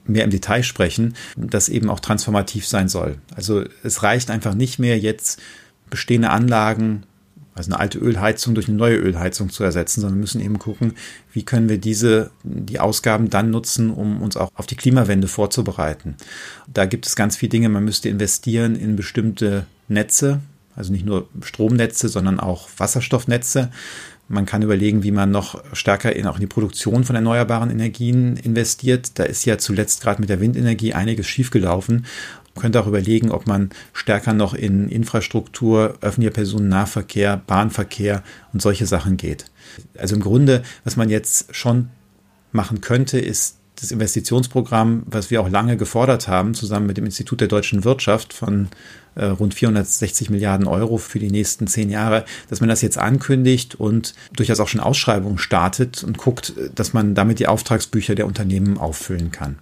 mehr 0.07 0.25
im 0.25 0.31
Detail 0.31 0.63
sprechen, 0.63 1.15
das 1.37 1.69
eben 1.69 1.91
auch 1.91 2.01
transformativ 2.01 2.67
sein 2.67 2.89
soll. 2.89 3.17
Also 3.35 3.65
es 3.83 4.05
reicht 4.05 4.31
einfach 4.31 4.55
nicht 4.55 4.79
mehr 4.79 4.99
jetzt 4.99 5.41
bestehende 5.91 6.31
Anlagen 6.31 7.03
also 7.59 7.73
eine 7.73 7.81
alte 7.81 7.99
Ölheizung 7.99 8.55
durch 8.55 8.69
eine 8.69 8.77
neue 8.77 8.97
Ölheizung 8.97 9.51
zu 9.51 9.65
ersetzen, 9.65 10.01
sondern 10.01 10.19
wir 10.19 10.23
müssen 10.23 10.41
eben 10.41 10.59
gucken, 10.59 10.95
wie 11.33 11.45
können 11.45 11.69
wir 11.69 11.79
diese, 11.79 12.31
die 12.43 12.81
Ausgaben 12.81 13.31
dann 13.31 13.51
nutzen, 13.51 13.91
um 13.91 14.23
uns 14.23 14.37
auch 14.37 14.51
auf 14.55 14.67
die 14.67 14.77
Klimawende 14.77 15.29
vorzubereiten. 15.29 16.17
Da 16.73 16.87
gibt 16.87 17.07
es 17.07 17.17
ganz 17.17 17.37
viele 17.37 17.51
Dinge. 17.51 17.69
Man 17.69 17.85
müsste 17.85 18.09
investieren 18.09 18.77
in 18.77 18.97
bestimmte 18.97 19.67
Netze, 19.89 20.41
also 20.77 20.93
nicht 20.93 21.05
nur 21.05 21.29
Stromnetze, 21.43 22.09
sondern 22.09 22.41
auch 22.41 22.69
Wasserstoffnetze. 22.77 23.71
Man 24.31 24.45
kann 24.45 24.61
überlegen, 24.61 25.03
wie 25.03 25.11
man 25.11 25.31
noch 25.31 25.63
stärker 25.73 26.15
in, 26.15 26.27
auch 26.27 26.35
in 26.35 26.43
die 26.43 26.47
Produktion 26.47 27.05
von 27.05 27.17
erneuerbaren 27.17 27.71
Energien 27.71 28.37
investiert. 28.37 29.19
Da 29.19 29.25
ist 29.25 29.47
ja 29.47 29.57
zuletzt 29.57 30.03
gerade 30.03 30.21
mit 30.21 30.29
der 30.29 30.41
Windenergie 30.41 30.93
einiges 30.93 31.27
schiefgelaufen 31.27 32.05
könnte 32.59 32.81
auch 32.81 32.87
überlegen, 32.87 33.31
ob 33.31 33.47
man 33.47 33.71
stärker 33.93 34.35
noch 34.35 34.55
in 34.55 34.89
Infrastruktur, 34.89 35.95
öffentlicher 36.01 36.35
Personennahverkehr, 36.35 37.41
Bahnverkehr 37.47 38.23
und 38.53 38.61
solche 38.61 38.87
Sachen 38.87 39.17
geht. 39.17 39.47
Also 39.97 40.15
im 40.15 40.23
Grunde, 40.23 40.63
was 40.85 40.97
man 40.97 41.09
jetzt 41.09 41.55
schon 41.55 41.89
machen 42.53 42.81
könnte, 42.81 43.19
ist 43.19 43.57
das 43.81 43.93
Investitionsprogramm, 43.93 45.05
was 45.07 45.31
wir 45.31 45.41
auch 45.41 45.49
lange 45.49 45.77
gefordert 45.77 46.27
haben, 46.27 46.55
zusammen 46.55 46.87
mit 46.87 46.97
dem 46.97 47.05
Institut 47.05 47.41
der 47.41 47.49
deutschen 47.49 47.85
Wirtschaft 47.85 48.33
von 48.33 48.69
äh, 49.15 49.27
rund 49.27 49.55
460 49.55 50.31
Milliarden 50.31 50.67
Euro 50.67 50.99
für 50.99 51.19
die 51.19 51.31
nächsten 51.31 51.67
zehn 51.67 51.91
Jahre, 51.91 52.25
dass 52.51 52.61
man 52.61 52.69
das 52.69 52.83
jetzt 52.83 52.99
ankündigt 52.99 53.77
und 53.77 54.15
durchaus 54.35 54.61
auch 54.61 54.69
schon 54.69 54.81
Ausschreibungen 54.81 55.39
startet 55.39 56.03
und 56.03 56.19
guckt, 56.19 56.55
dass 56.75 56.93
man 56.93 57.15
damit 57.15 57.39
die 57.39 57.47
Auftragsbücher 57.47 58.15
der 58.15 58.27
Unternehmen 58.27 58.79
auffüllen 58.79 59.31
kann. 59.31 59.59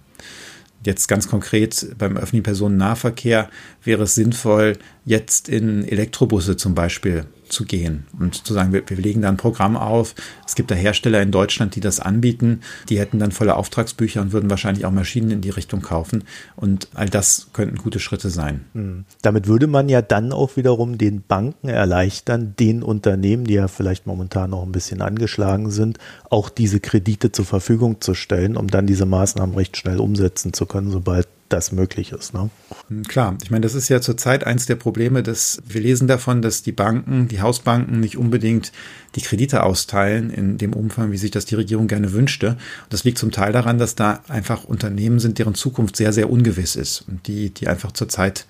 Jetzt 0.87 1.09
ganz 1.09 1.27
konkret 1.27 1.97
beim 1.97 2.15
öffentlichen 2.15 2.43
Personennahverkehr 2.43 3.49
wäre 3.83 4.03
es 4.03 4.15
sinnvoll, 4.15 4.77
jetzt 5.03 5.49
in 5.49 5.83
Elektrobusse 5.83 6.55
zum 6.55 6.75
Beispiel 6.75 7.25
zu 7.49 7.65
gehen 7.65 8.05
und 8.19 8.45
zu 8.45 8.53
sagen, 8.53 8.73
wir, 8.73 8.83
wir, 8.87 8.97
legen 8.97 9.21
da 9.21 9.29
ein 9.29 9.37
Programm 9.37 9.77
auf. 9.77 10.15
Es 10.45 10.55
gibt 10.55 10.71
da 10.71 10.75
Hersteller 10.75 11.21
in 11.21 11.31
Deutschland, 11.31 11.75
die 11.75 11.79
das 11.79 11.99
anbieten. 11.99 12.61
Die 12.89 12.99
hätten 12.99 13.19
dann 13.19 13.31
volle 13.31 13.55
Auftragsbücher 13.55 14.21
und 14.21 14.31
würden 14.31 14.49
wahrscheinlich 14.49 14.85
auch 14.85 14.91
Maschinen 14.91 15.31
in 15.31 15.41
die 15.41 15.49
Richtung 15.49 15.81
kaufen. 15.81 16.23
Und 16.55 16.89
all 16.93 17.09
das 17.09 17.47
könnten 17.53 17.77
gute 17.77 17.99
Schritte 17.99 18.29
sein. 18.29 18.65
Hm. 18.73 19.05
Damit 19.21 19.47
würde 19.47 19.67
man 19.67 19.89
ja 19.89 20.01
dann 20.01 20.31
auch 20.31 20.57
wiederum 20.57 20.97
den 20.97 21.21
Banken 21.21 21.69
erleichtern, 21.69 22.55
den 22.59 22.83
Unternehmen, 22.83 23.45
die 23.45 23.55
ja 23.55 23.67
vielleicht 23.67 24.07
momentan 24.07 24.51
noch 24.51 24.63
ein 24.63 24.71
bisschen 24.71 25.01
angeschlagen 25.01 25.71
sind, 25.71 25.97
auch 26.29 26.49
diese 26.49 26.79
Kredite 26.79 27.31
zur 27.31 27.45
Verfügung 27.45 28.01
zu 28.01 28.13
stellen, 28.13 28.57
um 28.57 28.67
dann 28.67 28.87
diese 28.87 29.05
Maßnahmen 29.05 29.55
recht 29.55 29.77
schnell 29.77 29.99
umsetzen 29.99 30.53
zu 30.53 30.65
können, 30.65 30.91
sobald 30.91 31.27
das 31.49 31.71
möglich 31.71 32.11
ist. 32.11 32.33
Ne? 32.33 32.49
Hm, 32.89 33.03
klar, 33.03 33.37
ich 33.43 33.51
meine, 33.51 33.61
das 33.61 33.75
ist 33.75 33.89
ja 33.89 34.01
zurzeit 34.01 34.45
eins 34.45 34.65
der 34.65 34.75
Probleme, 34.75 35.23
dass 35.23 35.61
wir 35.65 35.81
lesen 35.81 36.07
davon, 36.07 36.41
dass 36.41 36.63
die 36.63 36.71
Banken, 36.71 37.27
die 37.27 37.41
Hausbanken 37.41 37.99
nicht 37.99 38.17
unbedingt 38.17 38.71
die 39.15 39.21
Kredite 39.21 39.63
austeilen 39.63 40.29
in 40.29 40.57
dem 40.57 40.73
Umfang, 40.73 41.11
wie 41.11 41.17
sich 41.17 41.31
das 41.31 41.45
die 41.45 41.55
Regierung 41.55 41.87
gerne 41.87 42.13
wünschte. 42.13 42.49
Und 42.49 42.93
das 42.93 43.03
liegt 43.03 43.17
zum 43.17 43.31
Teil 43.31 43.51
daran, 43.51 43.77
dass 43.77 43.95
da 43.95 44.21
einfach 44.27 44.63
Unternehmen 44.63 45.19
sind, 45.19 45.39
deren 45.39 45.55
Zukunft 45.55 45.95
sehr, 45.95 46.13
sehr 46.13 46.29
ungewiss 46.29 46.75
ist 46.75 47.05
und 47.07 47.27
die, 47.27 47.49
die 47.49 47.67
einfach 47.67 47.91
zurzeit 47.91 48.45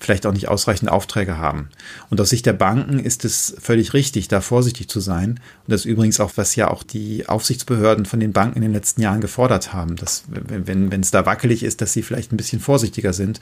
vielleicht 0.00 0.26
auch 0.26 0.32
nicht 0.32 0.48
ausreichend 0.48 0.90
Aufträge 0.90 1.38
haben. 1.38 1.68
Und 2.10 2.20
aus 2.20 2.30
Sicht 2.30 2.46
der 2.46 2.52
Banken 2.52 2.98
ist 2.98 3.24
es 3.24 3.56
völlig 3.60 3.94
richtig, 3.94 4.28
da 4.28 4.40
vorsichtig 4.40 4.88
zu 4.88 5.00
sein. 5.00 5.30
Und 5.30 5.72
das 5.72 5.82
ist 5.82 5.86
übrigens 5.86 6.20
auch, 6.20 6.32
was 6.36 6.56
ja 6.56 6.70
auch 6.70 6.82
die 6.82 7.28
Aufsichtsbehörden 7.28 8.06
von 8.06 8.20
den 8.20 8.32
Banken 8.32 8.56
in 8.56 8.62
den 8.62 8.72
letzten 8.72 9.02
Jahren 9.02 9.20
gefordert 9.20 9.72
haben, 9.72 9.96
dass 9.96 10.24
wenn, 10.28 10.90
wenn 10.90 11.00
es 11.00 11.10
da 11.10 11.26
wackelig 11.26 11.62
ist, 11.62 11.80
dass 11.80 11.92
sie 11.92 12.02
vielleicht 12.02 12.32
ein 12.32 12.36
bisschen 12.36 12.60
vorsichtiger 12.60 13.12
sind, 13.12 13.40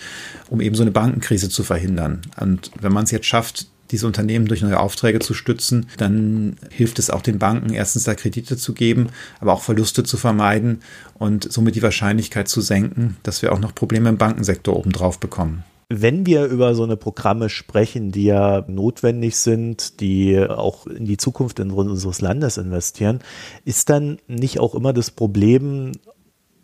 um 0.49 0.61
eben 0.61 0.75
so 0.75 0.83
eine 0.83 0.90
Bankenkrise 0.92 1.49
zu 1.49 1.64
verhindern. 1.64 2.23
Und 2.40 2.71
wenn 2.81 2.92
man 2.92 3.05
es 3.05 3.11
jetzt 3.11 3.27
schafft, 3.27 3.69
diese 3.90 4.07
Unternehmen 4.07 4.47
durch 4.47 4.62
neue 4.62 4.81
Aufträge 4.81 5.21
zu 5.21 5.35
stützen, 5.35 5.87
dann 5.97 6.57
hilft 6.71 6.99
es 6.99 7.11
auch 7.11 7.23
den 7.23 7.38
Banken, 7.38 7.73
erstens 7.73 8.05
da 8.05 8.14
Kredite 8.14 8.57
zu 8.57 8.73
geben, 8.73 9.09
aber 9.40 9.53
auch 9.53 9.62
Verluste 9.62 10.03
zu 10.03 10.16
vermeiden 10.16 10.81
und 11.14 11.51
somit 11.51 11.77
die 11.77 11.83
Wahrscheinlichkeit 11.83 12.49
zu 12.49 12.61
senken, 12.61 13.16
dass 13.23 13.42
wir 13.42 13.53
auch 13.53 13.61
noch 13.61 13.75
Probleme 13.75 14.09
im 14.09 14.19
Bankensektor 14.19 14.77
obendrauf 14.77 15.21
bekommen. 15.21 15.64
Wenn 15.88 16.27
wir 16.27 16.46
über 16.46 16.75
so 16.75 16.83
eine 16.83 16.96
Programme 16.96 17.49
sprechen, 17.49 18.11
die 18.11 18.25
ja 18.25 18.64
notwendig 18.66 19.37
sind, 19.37 20.01
die 20.01 20.38
auch 20.38 20.87
in 20.88 21.05
die 21.05 21.16
Zukunft 21.16 21.61
unseres 21.61 22.20
Landes 22.20 22.57
investieren, 22.57 23.20
ist 23.64 23.88
dann 23.88 24.18
nicht 24.27 24.59
auch 24.59 24.75
immer 24.75 24.92
das 24.92 25.12
Problem, 25.12 25.92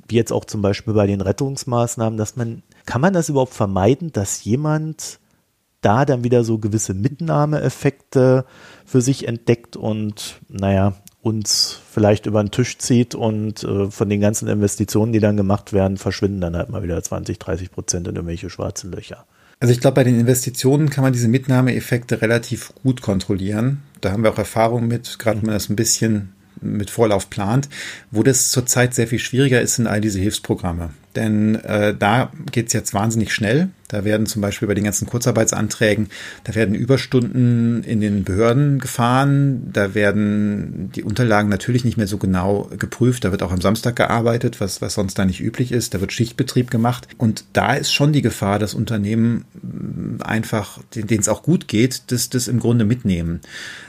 wie 0.08 0.16
jetzt 0.16 0.32
auch 0.32 0.44
zum 0.44 0.60
Beispiel 0.60 0.94
bei 0.94 1.06
den 1.06 1.20
Rettungsmaßnahmen, 1.20 2.16
dass 2.18 2.34
man, 2.34 2.62
kann 2.84 3.00
man 3.00 3.12
das 3.12 3.28
überhaupt 3.28 3.54
vermeiden, 3.54 4.10
dass 4.10 4.42
jemand 4.42 5.20
da 5.82 6.04
dann 6.04 6.24
wieder 6.24 6.42
so 6.42 6.58
gewisse 6.58 6.94
Mitnahmeeffekte 6.94 8.44
für 8.84 9.00
sich 9.00 9.28
entdeckt 9.28 9.76
und, 9.76 10.40
naja, 10.48 10.94
uns 11.22 11.80
vielleicht 11.90 12.26
über 12.26 12.42
den 12.42 12.50
Tisch 12.50 12.78
zieht 12.78 13.14
und 13.14 13.62
äh, 13.62 13.90
von 13.90 14.08
den 14.08 14.20
ganzen 14.20 14.48
Investitionen, 14.48 15.12
die 15.12 15.20
dann 15.20 15.36
gemacht 15.36 15.72
werden, 15.72 15.96
verschwinden 15.96 16.40
dann 16.40 16.56
halt 16.56 16.68
mal 16.68 16.82
wieder 16.82 17.00
20, 17.00 17.38
30 17.38 17.70
Prozent 17.70 18.08
in 18.08 18.16
irgendwelche 18.16 18.50
schwarzen 18.50 18.90
Löcher. 18.90 19.24
Also 19.60 19.72
ich 19.72 19.80
glaube, 19.80 19.94
bei 19.94 20.04
den 20.04 20.18
Investitionen 20.18 20.90
kann 20.90 21.04
man 21.04 21.12
diese 21.12 21.28
Mitnahmeeffekte 21.28 22.20
relativ 22.20 22.72
gut 22.82 23.00
kontrollieren. 23.00 23.82
Da 24.00 24.10
haben 24.10 24.24
wir 24.24 24.32
auch 24.32 24.38
Erfahrung 24.38 24.88
mit, 24.88 25.20
gerade 25.20 25.38
wenn 25.38 25.46
man 25.46 25.54
das 25.54 25.68
ein 25.68 25.76
bisschen 25.76 26.32
mit 26.60 26.90
Vorlauf 26.90 27.30
plant. 27.30 27.68
Wo 28.10 28.24
das 28.24 28.50
zurzeit 28.50 28.92
sehr 28.92 29.06
viel 29.06 29.20
schwieriger 29.20 29.60
ist, 29.60 29.76
sind 29.76 29.86
all 29.86 30.00
diese 30.00 30.18
Hilfsprogramme. 30.18 30.90
denn 31.14 31.54
äh, 31.56 31.94
da 31.96 32.32
geht 32.50 32.68
es 32.68 32.72
jetzt 32.72 32.94
wahnsinnig 32.94 33.32
schnell. 33.32 33.68
Da 33.92 34.04
werden 34.04 34.26
zum 34.26 34.40
Beispiel 34.40 34.66
bei 34.66 34.74
den 34.74 34.84
ganzen 34.84 35.06
Kurzarbeitsanträgen, 35.06 36.08
da 36.44 36.54
werden 36.54 36.74
Überstunden 36.74 37.84
in 37.84 38.00
den 38.00 38.24
Behörden 38.24 38.78
gefahren, 38.78 39.70
da 39.70 39.94
werden 39.94 40.90
die 40.94 41.02
Unterlagen 41.02 41.50
natürlich 41.50 41.84
nicht 41.84 41.98
mehr 41.98 42.06
so 42.06 42.16
genau 42.16 42.70
geprüft, 42.78 43.24
da 43.24 43.30
wird 43.30 43.42
auch 43.42 43.52
am 43.52 43.60
Samstag 43.60 43.96
gearbeitet, 43.96 44.60
was, 44.60 44.80
was 44.80 44.94
sonst 44.94 45.18
da 45.18 45.26
nicht 45.26 45.40
üblich 45.40 45.72
ist, 45.72 45.92
da 45.92 46.00
wird 46.00 46.12
Schichtbetrieb 46.12 46.70
gemacht. 46.70 47.06
Und 47.18 47.44
da 47.52 47.74
ist 47.74 47.92
schon 47.92 48.14
die 48.14 48.22
Gefahr, 48.22 48.58
dass 48.58 48.72
Unternehmen 48.72 49.44
einfach, 50.24 50.78
denen 50.94 51.20
es 51.20 51.28
auch 51.28 51.42
gut 51.42 51.68
geht, 51.68 52.04
das, 52.06 52.30
das 52.30 52.48
im 52.48 52.60
Grunde 52.60 52.86
mitnehmen. 52.86 53.40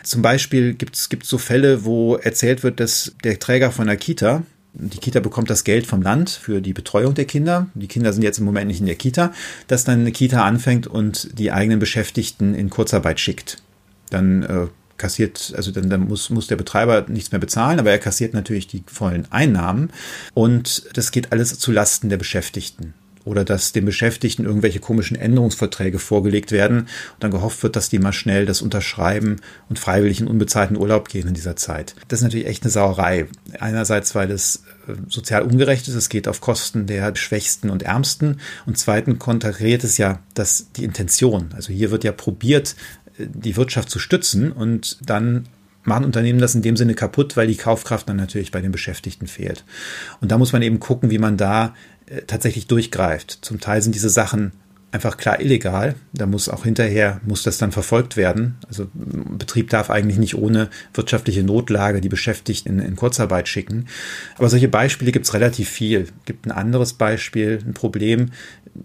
Zum 0.04 0.22
Beispiel 0.22 0.74
gibt 0.74 0.96
es 0.96 1.10
so 1.24 1.38
Fälle, 1.38 1.86
wo 1.86 2.18
erzählt 2.18 2.64
wird, 2.64 2.82
dass 2.82 3.14
der 3.24 3.40
Träger 3.40 3.72
von 3.72 3.88
der 3.88 3.96
Kita, 3.96 4.44
die 4.74 4.98
Kita 4.98 5.20
bekommt 5.20 5.50
das 5.50 5.64
Geld 5.64 5.86
vom 5.86 6.02
Land 6.02 6.30
für 6.30 6.62
die 6.62 6.74
Betreuung 6.74 7.14
der 7.14 7.26
Kinder. 7.26 7.68
Die 7.76 7.88
Kinder 7.88 8.12
sind 8.12 8.24
jetzt 8.24 8.40
im 8.40 8.46
Moment 8.46 8.68
nicht 8.68 8.80
in 8.80 8.88
der 8.88 8.96
Kita, 8.96 9.32
dass 9.68 9.84
dann 9.84 10.02
eine 10.02 10.12
Kita 10.12 10.44
anfängt 10.44 10.88
und 10.88 11.38
die 11.38 11.52
eigenen 11.52 11.80
Beschäftigten 11.80 12.56
in 12.56 12.70
Kurzarbeit 12.70 13.20
schickt. 13.20 13.62
Dann 14.10 14.44
äh, 14.44 14.68
kassiert, 14.98 15.54
also 15.56 15.72
dann, 15.72 15.90
dann 15.90 16.08
muss, 16.08 16.30
muss 16.30 16.48
der 16.48 16.56
Betreiber 16.56 17.06
nichts 17.08 17.32
mehr 17.32 17.40
bezahlen, 17.40 17.80
aber 17.80 17.92
er 17.92 18.00
kassiert 18.00 18.34
natürlich 18.34 18.68
die 18.68 18.84
vollen 18.88 19.32
Einnahmen 19.32 19.92
und 20.34 20.86
das 20.94 21.12
geht 21.12 21.32
alles 21.32 21.58
zu 21.60 21.72
Lasten 21.72 22.10
der 22.10 22.18
Beschäftigten 22.18 22.94
oder 23.26 23.46
dass 23.46 23.72
den 23.72 23.86
Beschäftigten 23.86 24.46
irgendwelche 24.46 24.80
komischen 24.80 25.18
Änderungsverträge 25.18 26.00
vorgelegt 26.00 26.52
werden 26.52 26.80
und 26.80 26.88
dann 27.20 27.32
gehofft 27.32 27.64
wird, 27.64 27.76
dass 27.76 27.90
die 27.90 28.00
mal 28.00 28.14
schnell 28.14 28.46
das 28.46 28.62
unterschreiben 28.62 29.38
und 29.70 29.80
freiwillig 29.80 30.20
in 30.20 30.28
unbezahlten 30.28 30.78
Urlaub 30.78 31.10
gehen 31.10 31.28
in 31.28 31.34
dieser 31.34 31.56
Zeit. 31.56 31.96
Das 32.08 32.20
ist 32.20 32.24
natürlich 32.24 32.48
echt 32.48 32.64
eine 32.64 32.72
Sauerei. 32.72 33.28
Einerseits, 33.60 34.16
weil 34.16 34.32
es 34.32 34.64
äh, 34.88 34.94
sozial 35.08 35.44
ungerecht 35.44 35.88
ist, 35.88 35.96
es 35.96 36.10
geht 36.10 36.28
auf 36.28 36.42
Kosten 36.42 36.86
der 36.86 37.16
Schwächsten 37.16 37.70
und 37.70 37.84
Ärmsten 37.84 38.40
und 38.66 38.78
zweitens 38.78 39.20
konterkariert 39.20 39.84
es 39.84 39.98
ja 39.98 40.20
dass 40.34 40.72
die 40.76 40.84
Intention. 40.84 41.50
Also 41.56 41.74
hier 41.74 41.92
wird 41.92 42.04
ja 42.04 42.12
probiert, 42.12 42.76
äh, 43.18 43.28
die 43.28 43.56
Wirtschaft 43.56 43.90
zu 43.90 44.00
stützen 44.00 44.52
und 44.52 44.98
dann 45.06 45.48
machen 45.84 46.06
Unternehmen 46.06 46.40
das 46.40 46.56
in 46.56 46.62
dem 46.62 46.78
Sinne 46.78 46.94
kaputt, 46.94 47.36
weil 47.38 47.48
die 47.48 47.58
Kaufkraft 47.58 48.08
dann 48.10 48.18
natürlich 48.18 48.52
bei 48.52 48.62
den 48.62 48.72
Beschäftigten 48.72 49.28
fehlt. 49.28 49.66
Und 50.22 50.32
da 50.32 50.38
muss 50.38 50.54
man 50.54 50.62
eben 50.62 50.80
gucken, 50.80 51.10
wie 51.10 51.20
man 51.20 51.38
da 51.38 51.74
äh, 52.06 52.22
tatsächlich 52.22 52.68
durchgreift. 52.68 53.40
Zum 53.42 53.60
Teil 53.60 53.82
sind 53.82 53.96
diese 53.96 54.10
Sachen 54.10 54.54
einfach 54.94 55.18
klar 55.18 55.42
illegal. 55.42 55.96
Da 56.14 56.28
muss 56.28 56.50
auch 56.50 56.64
hinterher, 56.64 57.20
muss 57.26 57.42
das 57.44 57.58
dann 57.58 57.72
verfolgt 57.72 58.16
werden. 58.16 58.56
Also 58.68 58.88
Betrieb 58.94 59.70
darf 59.72 59.90
eigentlich 59.90 60.20
nicht 60.20 60.36
ohne 60.36 60.70
wirtschaftliche 60.94 61.44
Notlage 61.44 62.00
die 62.00 62.10
Beschäftigten 62.10 62.80
in, 62.80 62.86
in 62.86 62.96
Kurzarbeit 62.96 63.48
schicken. 63.48 63.88
Aber 64.38 64.50
solche 64.50 64.68
Beispiele 64.68 65.12
gibt 65.12 65.26
es 65.26 65.34
relativ 65.34 65.68
viel. 65.68 66.08
Gibt 66.26 66.46
ein 66.46 66.52
anderes 66.52 66.94
Beispiel, 66.94 67.60
ein 67.66 67.74
Problem, 67.74 68.30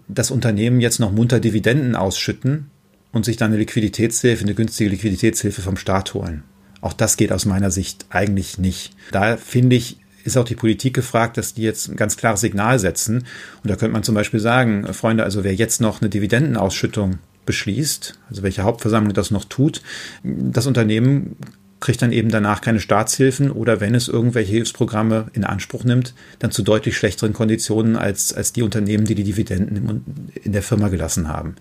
dass 0.07 0.31
Unternehmen 0.31 0.81
jetzt 0.81 0.99
noch 0.99 1.11
munter 1.11 1.39
Dividenden 1.39 1.95
ausschütten 1.95 2.71
und 3.11 3.25
sich 3.25 3.37
dann 3.37 3.51
eine 3.51 3.59
Liquiditätshilfe, 3.59 4.43
eine 4.43 4.55
günstige 4.55 4.89
Liquiditätshilfe 4.89 5.61
vom 5.61 5.77
Staat 5.77 6.15
holen. 6.15 6.43
Auch 6.81 6.93
das 6.93 7.17
geht 7.17 7.31
aus 7.31 7.45
meiner 7.45 7.71
Sicht 7.71 8.05
eigentlich 8.09 8.57
nicht. 8.57 8.95
Da 9.11 9.37
finde 9.37 9.75
ich, 9.75 9.97
ist 10.23 10.37
auch 10.37 10.45
die 10.45 10.55
Politik 10.55 10.93
gefragt, 10.93 11.37
dass 11.37 11.53
die 11.53 11.63
jetzt 11.63 11.89
ein 11.89 11.95
ganz 11.95 12.17
klares 12.17 12.41
Signal 12.41 12.79
setzen. 12.79 13.25
Und 13.63 13.69
da 13.69 13.75
könnte 13.75 13.93
man 13.93 14.03
zum 14.03 14.15
Beispiel 14.15 14.39
sagen, 14.39 14.91
Freunde, 14.93 15.23
also 15.23 15.43
wer 15.43 15.53
jetzt 15.53 15.81
noch 15.81 16.01
eine 16.01 16.09
Dividendenausschüttung 16.09 17.19
beschließt, 17.45 18.19
also 18.29 18.43
welche 18.43 18.63
Hauptversammlung 18.63 19.13
das 19.13 19.31
noch 19.31 19.45
tut, 19.45 19.81
das 20.23 20.67
Unternehmen 20.67 21.35
kriegt 21.79 22.01
dann 22.01 22.11
eben 22.11 22.29
danach 22.29 22.61
keine 22.61 22.79
Staatshilfen 22.79 23.51
oder 23.51 23.79
wenn 23.79 23.95
es 23.95 24.07
irgendwelche 24.07 24.51
Hilfsprogramme 24.51 25.27
in 25.33 25.43
Anspruch 25.43 25.83
nimmt, 25.83 26.13
dann 26.39 26.51
zu 26.51 26.61
deutlich 26.61 26.97
schlechteren 26.97 27.33
Konditionen 27.33 27.95
als, 27.95 28.33
als 28.33 28.53
die 28.53 28.63
Unternehmen, 28.63 29.05
die 29.05 29.15
die 29.15 29.23
Dividenden 29.23 30.31
in 30.43 30.51
der 30.51 30.63
Firma 30.63 30.89
gelassen 30.89 31.27
haben. 31.27 31.55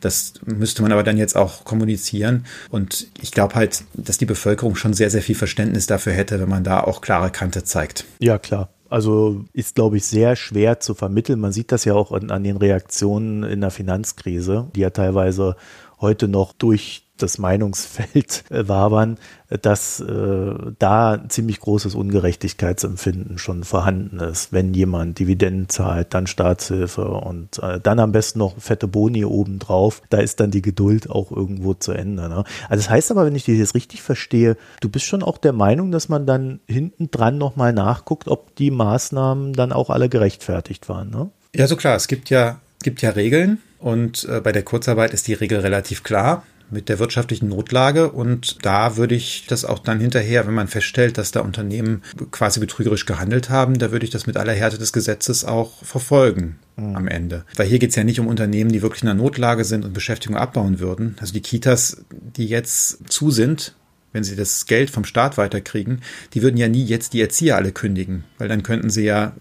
Das 0.00 0.34
müsste 0.44 0.82
man 0.82 0.90
aber 0.90 1.04
dann 1.04 1.16
jetzt 1.16 1.36
auch 1.36 1.64
kommunizieren. 1.64 2.44
Und 2.70 3.06
ich 3.20 3.30
glaube 3.30 3.54
halt, 3.54 3.84
dass 3.94 4.18
die 4.18 4.26
Bevölkerung 4.26 4.74
schon 4.74 4.94
sehr, 4.94 5.10
sehr 5.10 5.22
viel 5.22 5.36
Verständnis 5.36 5.86
dafür 5.86 6.12
hätte, 6.12 6.40
wenn 6.40 6.48
man 6.48 6.64
da 6.64 6.80
auch 6.80 7.00
klare 7.00 7.30
Kante 7.30 7.62
zeigt. 7.62 8.04
Ja, 8.18 8.38
klar. 8.38 8.70
Also 8.90 9.44
ist, 9.54 9.76
glaube 9.76 9.96
ich, 9.96 10.04
sehr 10.04 10.36
schwer 10.36 10.80
zu 10.80 10.94
vermitteln. 10.94 11.40
Man 11.40 11.52
sieht 11.52 11.72
das 11.72 11.84
ja 11.84 11.94
auch 11.94 12.12
an, 12.12 12.30
an 12.30 12.44
den 12.44 12.56
Reaktionen 12.56 13.42
in 13.44 13.60
der 13.60 13.70
Finanzkrise, 13.70 14.68
die 14.74 14.80
ja 14.80 14.90
teilweise 14.90 15.56
heute 16.00 16.28
noch 16.28 16.52
durch 16.52 17.01
das 17.22 17.38
Meinungsfeld 17.38 18.44
äh, 18.50 18.68
wabern, 18.68 19.18
dass 19.60 20.00
äh, 20.00 20.54
da 20.78 21.20
ziemlich 21.28 21.60
großes 21.60 21.94
Ungerechtigkeitsempfinden 21.94 23.38
schon 23.38 23.64
vorhanden 23.64 24.18
ist. 24.20 24.52
Wenn 24.52 24.72
jemand 24.74 25.18
Dividenden 25.18 25.68
zahlt, 25.68 26.14
dann 26.14 26.26
Staatshilfe 26.26 27.06
und 27.06 27.58
äh, 27.62 27.80
dann 27.80 27.98
am 27.98 28.12
besten 28.12 28.38
noch 28.38 28.58
fette 28.58 28.88
Boni 28.88 29.24
obendrauf, 29.24 30.02
da 30.10 30.18
ist 30.18 30.40
dann 30.40 30.50
die 30.50 30.62
Geduld 30.62 31.10
auch 31.10 31.30
irgendwo 31.30 31.74
zu 31.74 31.92
Ende. 31.92 32.28
Ne? 32.28 32.44
Also 32.68 32.82
das 32.82 32.90
heißt 32.90 33.10
aber, 33.10 33.26
wenn 33.26 33.34
ich 33.34 33.44
dich 33.44 33.58
jetzt 33.58 33.74
richtig 33.74 34.02
verstehe, 34.02 34.56
du 34.80 34.88
bist 34.88 35.06
schon 35.06 35.22
auch 35.22 35.38
der 35.38 35.52
Meinung, 35.52 35.92
dass 35.92 36.08
man 36.08 36.26
dann 36.26 36.60
hinten 36.66 37.10
dran 37.10 37.38
nochmal 37.38 37.72
nachguckt, 37.72 38.28
ob 38.28 38.54
die 38.56 38.70
Maßnahmen 38.70 39.52
dann 39.52 39.72
auch 39.72 39.90
alle 39.90 40.08
gerechtfertigt 40.08 40.88
waren. 40.88 41.10
Ne? 41.10 41.30
Ja, 41.54 41.66
so 41.66 41.76
klar. 41.76 41.96
Es 41.96 42.08
gibt 42.08 42.30
ja, 42.30 42.60
gibt 42.82 43.02
ja 43.02 43.10
Regeln 43.10 43.58
und 43.78 44.24
äh, 44.24 44.40
bei 44.40 44.52
der 44.52 44.62
Kurzarbeit 44.62 45.12
ist 45.12 45.28
die 45.28 45.34
Regel 45.34 45.60
relativ 45.60 46.02
klar 46.02 46.44
mit 46.72 46.88
der 46.88 46.98
wirtschaftlichen 46.98 47.48
Notlage. 47.48 48.10
Und 48.10 48.64
da 48.64 48.96
würde 48.96 49.14
ich 49.14 49.44
das 49.46 49.64
auch 49.64 49.78
dann 49.78 50.00
hinterher, 50.00 50.46
wenn 50.46 50.54
man 50.54 50.68
feststellt, 50.68 51.18
dass 51.18 51.30
da 51.30 51.40
Unternehmen 51.40 52.02
quasi 52.30 52.58
betrügerisch 52.60 53.06
gehandelt 53.06 53.50
haben, 53.50 53.78
da 53.78 53.92
würde 53.92 54.04
ich 54.04 54.10
das 54.10 54.26
mit 54.26 54.36
aller 54.36 54.52
Härte 54.52 54.78
des 54.78 54.92
Gesetzes 54.92 55.44
auch 55.44 55.84
verfolgen 55.84 56.58
mhm. 56.76 56.96
am 56.96 57.08
Ende. 57.08 57.44
Weil 57.56 57.68
hier 57.68 57.78
geht 57.78 57.90
es 57.90 57.96
ja 57.96 58.04
nicht 58.04 58.20
um 58.20 58.26
Unternehmen, 58.26 58.72
die 58.72 58.82
wirklich 58.82 59.02
in 59.02 59.08
einer 59.08 59.22
Notlage 59.22 59.64
sind 59.64 59.84
und 59.84 59.92
Beschäftigung 59.92 60.36
abbauen 60.36 60.80
würden. 60.80 61.16
Also 61.20 61.32
die 61.32 61.42
Kitas, 61.42 62.04
die 62.10 62.46
jetzt 62.46 63.10
zu 63.10 63.30
sind, 63.30 63.74
wenn 64.12 64.24
sie 64.24 64.36
das 64.36 64.66
Geld 64.66 64.90
vom 64.90 65.04
Staat 65.04 65.38
weiterkriegen, 65.38 66.02
die 66.34 66.42
würden 66.42 66.56
ja 66.56 66.68
nie 66.68 66.84
jetzt 66.84 67.12
die 67.12 67.20
Erzieher 67.20 67.56
alle 67.56 67.72
kündigen, 67.72 68.24
weil 68.38 68.48
dann 68.48 68.62
könnten 68.62 68.90
sie 68.90 69.04
ja 69.04 69.32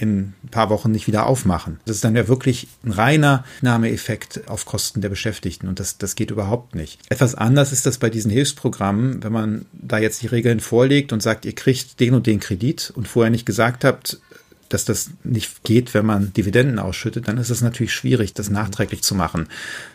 in 0.00 0.34
ein 0.42 0.48
paar 0.50 0.70
Wochen 0.70 0.90
nicht 0.90 1.06
wieder 1.06 1.26
aufmachen. 1.26 1.78
Das 1.84 1.96
ist 1.96 2.04
dann 2.04 2.16
ja 2.16 2.26
wirklich 2.26 2.68
ein 2.84 2.92
reiner 2.92 3.44
Nahmeeffekt 3.60 4.48
auf 4.48 4.64
Kosten 4.64 5.00
der 5.00 5.10
Beschäftigten 5.10 5.68
und 5.68 5.78
das, 5.78 5.98
das 5.98 6.14
geht 6.14 6.30
überhaupt 6.30 6.74
nicht. 6.74 6.98
Etwas 7.10 7.34
anders 7.34 7.72
ist 7.72 7.86
das 7.86 7.98
bei 7.98 8.08
diesen 8.08 8.30
Hilfsprogrammen, 8.30 9.22
wenn 9.22 9.32
man 9.32 9.66
da 9.72 9.98
jetzt 9.98 10.22
die 10.22 10.26
Regeln 10.26 10.60
vorlegt 10.60 11.12
und 11.12 11.22
sagt, 11.22 11.44
ihr 11.44 11.54
kriegt 11.54 12.00
den 12.00 12.14
und 12.14 12.26
den 12.26 12.40
Kredit 12.40 12.92
und 12.94 13.08
vorher 13.08 13.30
nicht 13.30 13.44
gesagt 13.44 13.84
habt, 13.84 14.20
dass 14.70 14.84
das 14.84 15.10
nicht 15.24 15.64
geht, 15.64 15.92
wenn 15.94 16.06
man 16.06 16.32
Dividenden 16.32 16.78
ausschüttet, 16.78 17.28
dann 17.28 17.38
ist 17.38 17.50
es 17.50 17.60
natürlich 17.60 17.92
schwierig, 17.92 18.34
das 18.34 18.50
nachträglich 18.50 19.02
zu 19.02 19.14
machen. 19.14 19.48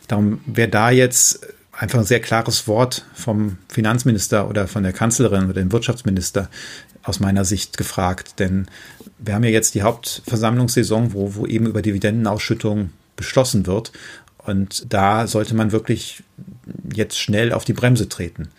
Darum 0.08 0.42
wäre 0.46 0.70
da 0.70 0.92
jetzt 0.92 1.48
einfach 1.72 2.00
ein 2.00 2.06
sehr 2.06 2.20
klares 2.20 2.68
Wort 2.68 3.06
vom 3.14 3.58
Finanzminister 3.70 4.50
oder 4.50 4.68
von 4.68 4.84
der 4.84 4.94
Kanzlerin 4.94 5.46
oder 5.46 5.54
dem 5.54 5.72
Wirtschaftsminister 5.72 6.50
aus 7.04 7.20
meiner 7.20 7.46
Sicht 7.46 7.78
gefragt. 7.78 8.40
Denn 8.40 8.68
wir 9.18 9.34
haben 9.34 9.44
ja 9.44 9.50
jetzt 9.50 9.76
die 9.76 9.82
Hauptversammlungssaison, 9.82 11.14
wo, 11.14 11.36
wo 11.36 11.46
eben 11.46 11.68
über 11.68 11.82
Dividendenausschüttung 11.82 12.90
beschlossen 13.16 13.66
wird. 13.66 13.92
Und 14.38 14.94
da 14.94 15.26
sollte 15.28 15.56
man 15.56 15.72
wirklich 15.72 16.24
jetzt 16.94 17.18
schnell 17.18 17.52
auf 17.52 17.66
die 17.66 17.74
Bremse 17.74 18.10
treten. 18.10 18.50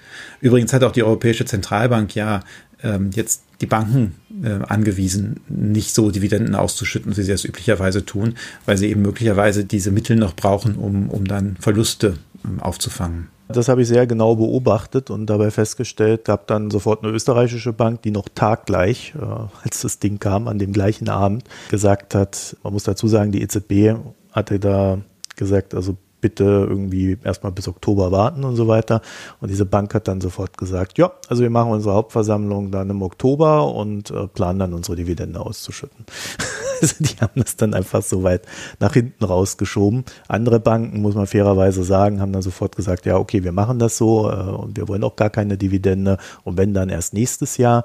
Übrigens 0.41 0.73
hat 0.73 0.83
auch 0.83 0.93
die 0.93 1.05
Europäische 1.05 1.45
Zentralbank 1.45 2.15
ja 2.15 2.43
ähm, 2.83 3.11
jetzt 3.15 3.43
die 3.61 3.67
Banken 3.67 4.17
äh, 4.43 4.65
angewiesen, 4.67 5.41
nicht 5.49 5.95
so 5.95 6.11
Dividenden 6.11 6.55
auszuschütten, 6.55 7.17
wie 7.17 7.23
sie 7.23 7.33
das 7.33 7.45
üblicherweise 7.45 8.05
tun, 8.05 8.35
weil 8.67 8.77
sie 8.77 8.89
eben 8.89 9.03
möglicherweise 9.03 9.65
diese 9.65 9.91
Mittel 9.91 10.17
noch 10.17 10.35
brauchen, 10.35 10.77
um, 10.77 11.09
um 11.09 11.27
dann 11.27 11.57
Verluste 11.61 12.19
ähm, 12.45 12.61
aufzufangen. 12.61 13.29
Das 13.49 13.69
habe 13.69 13.83
ich 13.83 13.89
sehr 13.89 14.07
genau 14.07 14.35
beobachtet 14.35 15.11
und 15.11 15.27
dabei 15.27 15.51
festgestellt, 15.51 16.25
gab 16.25 16.47
dann 16.49 16.71
sofort 16.71 17.05
eine 17.05 17.13
österreichische 17.13 17.73
Bank, 17.73 18.03
die 18.03 18.11
noch 18.11 18.29
taggleich, 18.35 19.15
äh, 19.17 19.25
als 19.63 19.83
das 19.83 19.99
Ding 19.99 20.19
kam, 20.19 20.49
an 20.49 20.59
dem 20.59 20.73
gleichen 20.73 21.09
Abend, 21.09 21.45
gesagt 21.71 22.15
hat, 22.15 22.57
man 22.63 22.73
muss 22.73 22.85
dazu 22.85 23.07
sagen, 23.07 23.33
die 23.33 23.43
EZB 23.43 23.97
hatte 24.33 24.59
da 24.59 24.99
gesagt, 25.37 25.75
also 25.75 25.97
bitte 26.27 26.67
irgendwie 26.69 27.17
erstmal 27.23 27.53
bis 27.53 27.69
Oktober 27.69 28.11
warten 28.11 28.43
und 28.43 28.57
so 28.57 28.67
weiter. 28.67 29.01
Und 29.41 29.49
diese 29.49 29.65
Bank 29.65 29.95
hat 29.95 30.09
dann 30.09 30.21
sofort 30.21 30.59
gesagt, 30.59 30.99
ja, 30.99 31.13
also 31.29 31.45
wir 31.45 31.51
machen 31.51 31.71
unsere 31.71 31.95
Hauptversammlung 31.95 32.73
dann 32.73 32.91
im 32.91 33.01
Oktober 33.01 33.73
und 33.73 34.11
äh, 34.11 34.27
planen 34.27 34.59
dann 34.59 34.75
unsere 34.75 34.97
Dividende 34.97 35.39
auszuschütten. 35.39 36.05
also 36.83 36.97
die 36.99 37.15
haben 37.21 37.41
das 37.41 37.55
dann 37.55 37.75
einfach 37.75 38.03
so 38.03 38.25
weit 38.25 38.43
nach 38.81 38.95
hinten 38.95 39.25
rausgeschoben. 39.25 40.05
Andere 40.27 40.59
Banken, 40.59 41.01
muss 41.01 41.15
man 41.15 41.29
fairerweise 41.29 41.85
sagen, 41.85 42.21
haben 42.21 42.33
dann 42.33 42.43
sofort 42.43 42.75
gesagt, 42.75 43.07
ja, 43.07 43.17
okay, 43.17 43.45
wir 43.45 43.53
machen 43.53 43.79
das 43.79 43.97
so 43.97 44.29
äh, 44.29 44.35
und 44.35 44.77
wir 44.77 44.89
wollen 44.89 45.05
auch 45.05 45.15
gar 45.15 45.31
keine 45.31 45.57
Dividende 45.57 46.19
und 46.43 46.59
wenn 46.59 46.75
dann 46.75 46.89
erst 46.89 47.15
nächstes 47.15 47.57
Jahr. 47.57 47.85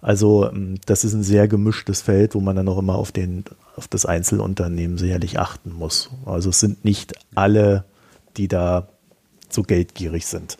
Also 0.00 0.50
ähm, 0.50 0.76
das 0.86 1.04
ist 1.04 1.14
ein 1.14 1.22
sehr 1.22 1.48
gemischtes 1.48 2.02
Feld, 2.02 2.34
wo 2.34 2.40
man 2.40 2.56
dann 2.56 2.68
auch 2.68 2.78
immer 2.78 2.96
auf, 2.96 3.12
den, 3.12 3.44
auf 3.76 3.88
das 3.88 4.06
Einzelunternehmen 4.06 4.98
sicherlich 4.98 5.38
achten 5.38 5.72
muss. 5.72 6.10
Also 6.24 6.50
es 6.50 6.60
sind 6.60 6.84
nicht 6.84 7.14
alle, 7.34 7.84
die 8.36 8.48
da 8.48 8.88
so 9.48 9.62
geldgierig 9.62 10.26
sind. 10.26 10.56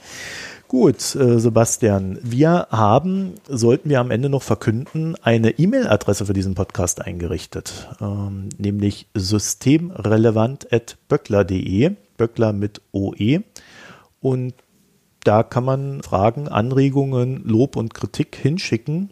Gut, 0.71 1.15
äh, 1.17 1.41
Sebastian, 1.41 2.19
wir 2.23 2.69
haben, 2.71 3.35
sollten 3.49 3.91
wir 3.91 3.99
am 3.99 4.13
Ende 4.13 4.29
noch 4.29 4.45
verkünden, 4.45 5.17
eine 5.21 5.59
E-Mail-Adresse 5.59 6.27
für 6.27 6.33
diesen 6.33 6.55
Podcast 6.55 7.01
eingerichtet, 7.01 7.89
ähm, 8.01 8.51
nämlich 8.57 9.09
systemrelevant.böckler.de, 9.15 11.91
Böckler 12.17 12.53
mit 12.53 12.83
OE. 12.93 13.41
Und 14.21 14.55
da 15.25 15.43
kann 15.43 15.65
man 15.65 16.03
Fragen, 16.03 16.47
Anregungen, 16.47 17.43
Lob 17.45 17.75
und 17.75 17.93
Kritik 17.93 18.37
hinschicken. 18.37 19.11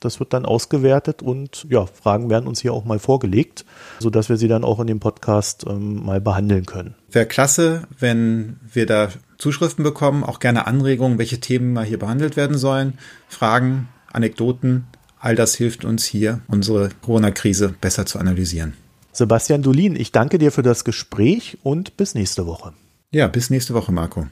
Das 0.00 0.20
wird 0.20 0.32
dann 0.34 0.44
ausgewertet 0.44 1.22
und 1.22 1.66
ja, 1.70 1.86
Fragen 1.86 2.28
werden 2.28 2.46
uns 2.46 2.60
hier 2.60 2.74
auch 2.74 2.84
mal 2.84 2.98
vorgelegt, 2.98 3.64
sodass 3.98 4.28
wir 4.28 4.36
sie 4.36 4.48
dann 4.48 4.62
auch 4.62 4.78
in 4.78 4.86
dem 4.86 5.00
Podcast 5.00 5.64
ähm, 5.66 6.04
mal 6.04 6.20
behandeln 6.20 6.66
können. 6.66 6.94
Wäre 7.10 7.26
klasse, 7.26 7.84
wenn 7.98 8.60
wir 8.72 8.84
da 8.84 9.08
Zuschriften 9.38 9.82
bekommen, 9.82 10.22
auch 10.22 10.38
gerne 10.38 10.66
Anregungen, 10.66 11.18
welche 11.18 11.40
Themen 11.40 11.72
mal 11.72 11.84
hier 11.84 11.98
behandelt 11.98 12.36
werden 12.36 12.58
sollen, 12.58 12.98
Fragen, 13.28 13.88
Anekdoten. 14.12 14.86
All 15.18 15.34
das 15.34 15.54
hilft 15.54 15.84
uns 15.84 16.04
hier, 16.04 16.40
unsere 16.46 16.90
Corona-Krise 17.02 17.74
besser 17.80 18.04
zu 18.04 18.18
analysieren. 18.18 18.74
Sebastian 19.12 19.62
Dolin, 19.62 19.96
ich 19.96 20.12
danke 20.12 20.36
dir 20.36 20.52
für 20.52 20.62
das 20.62 20.84
Gespräch 20.84 21.56
und 21.62 21.96
bis 21.96 22.14
nächste 22.14 22.46
Woche. 22.46 22.74
Ja, 23.12 23.28
bis 23.28 23.48
nächste 23.48 23.72
Woche, 23.72 23.92
Marco. 23.92 24.26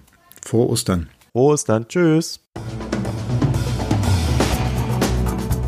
Frohe 0.44 0.68
Ostern. 0.68 1.08
Frohe 1.32 1.54
Ostern. 1.54 1.88
Tschüss. 1.88 2.40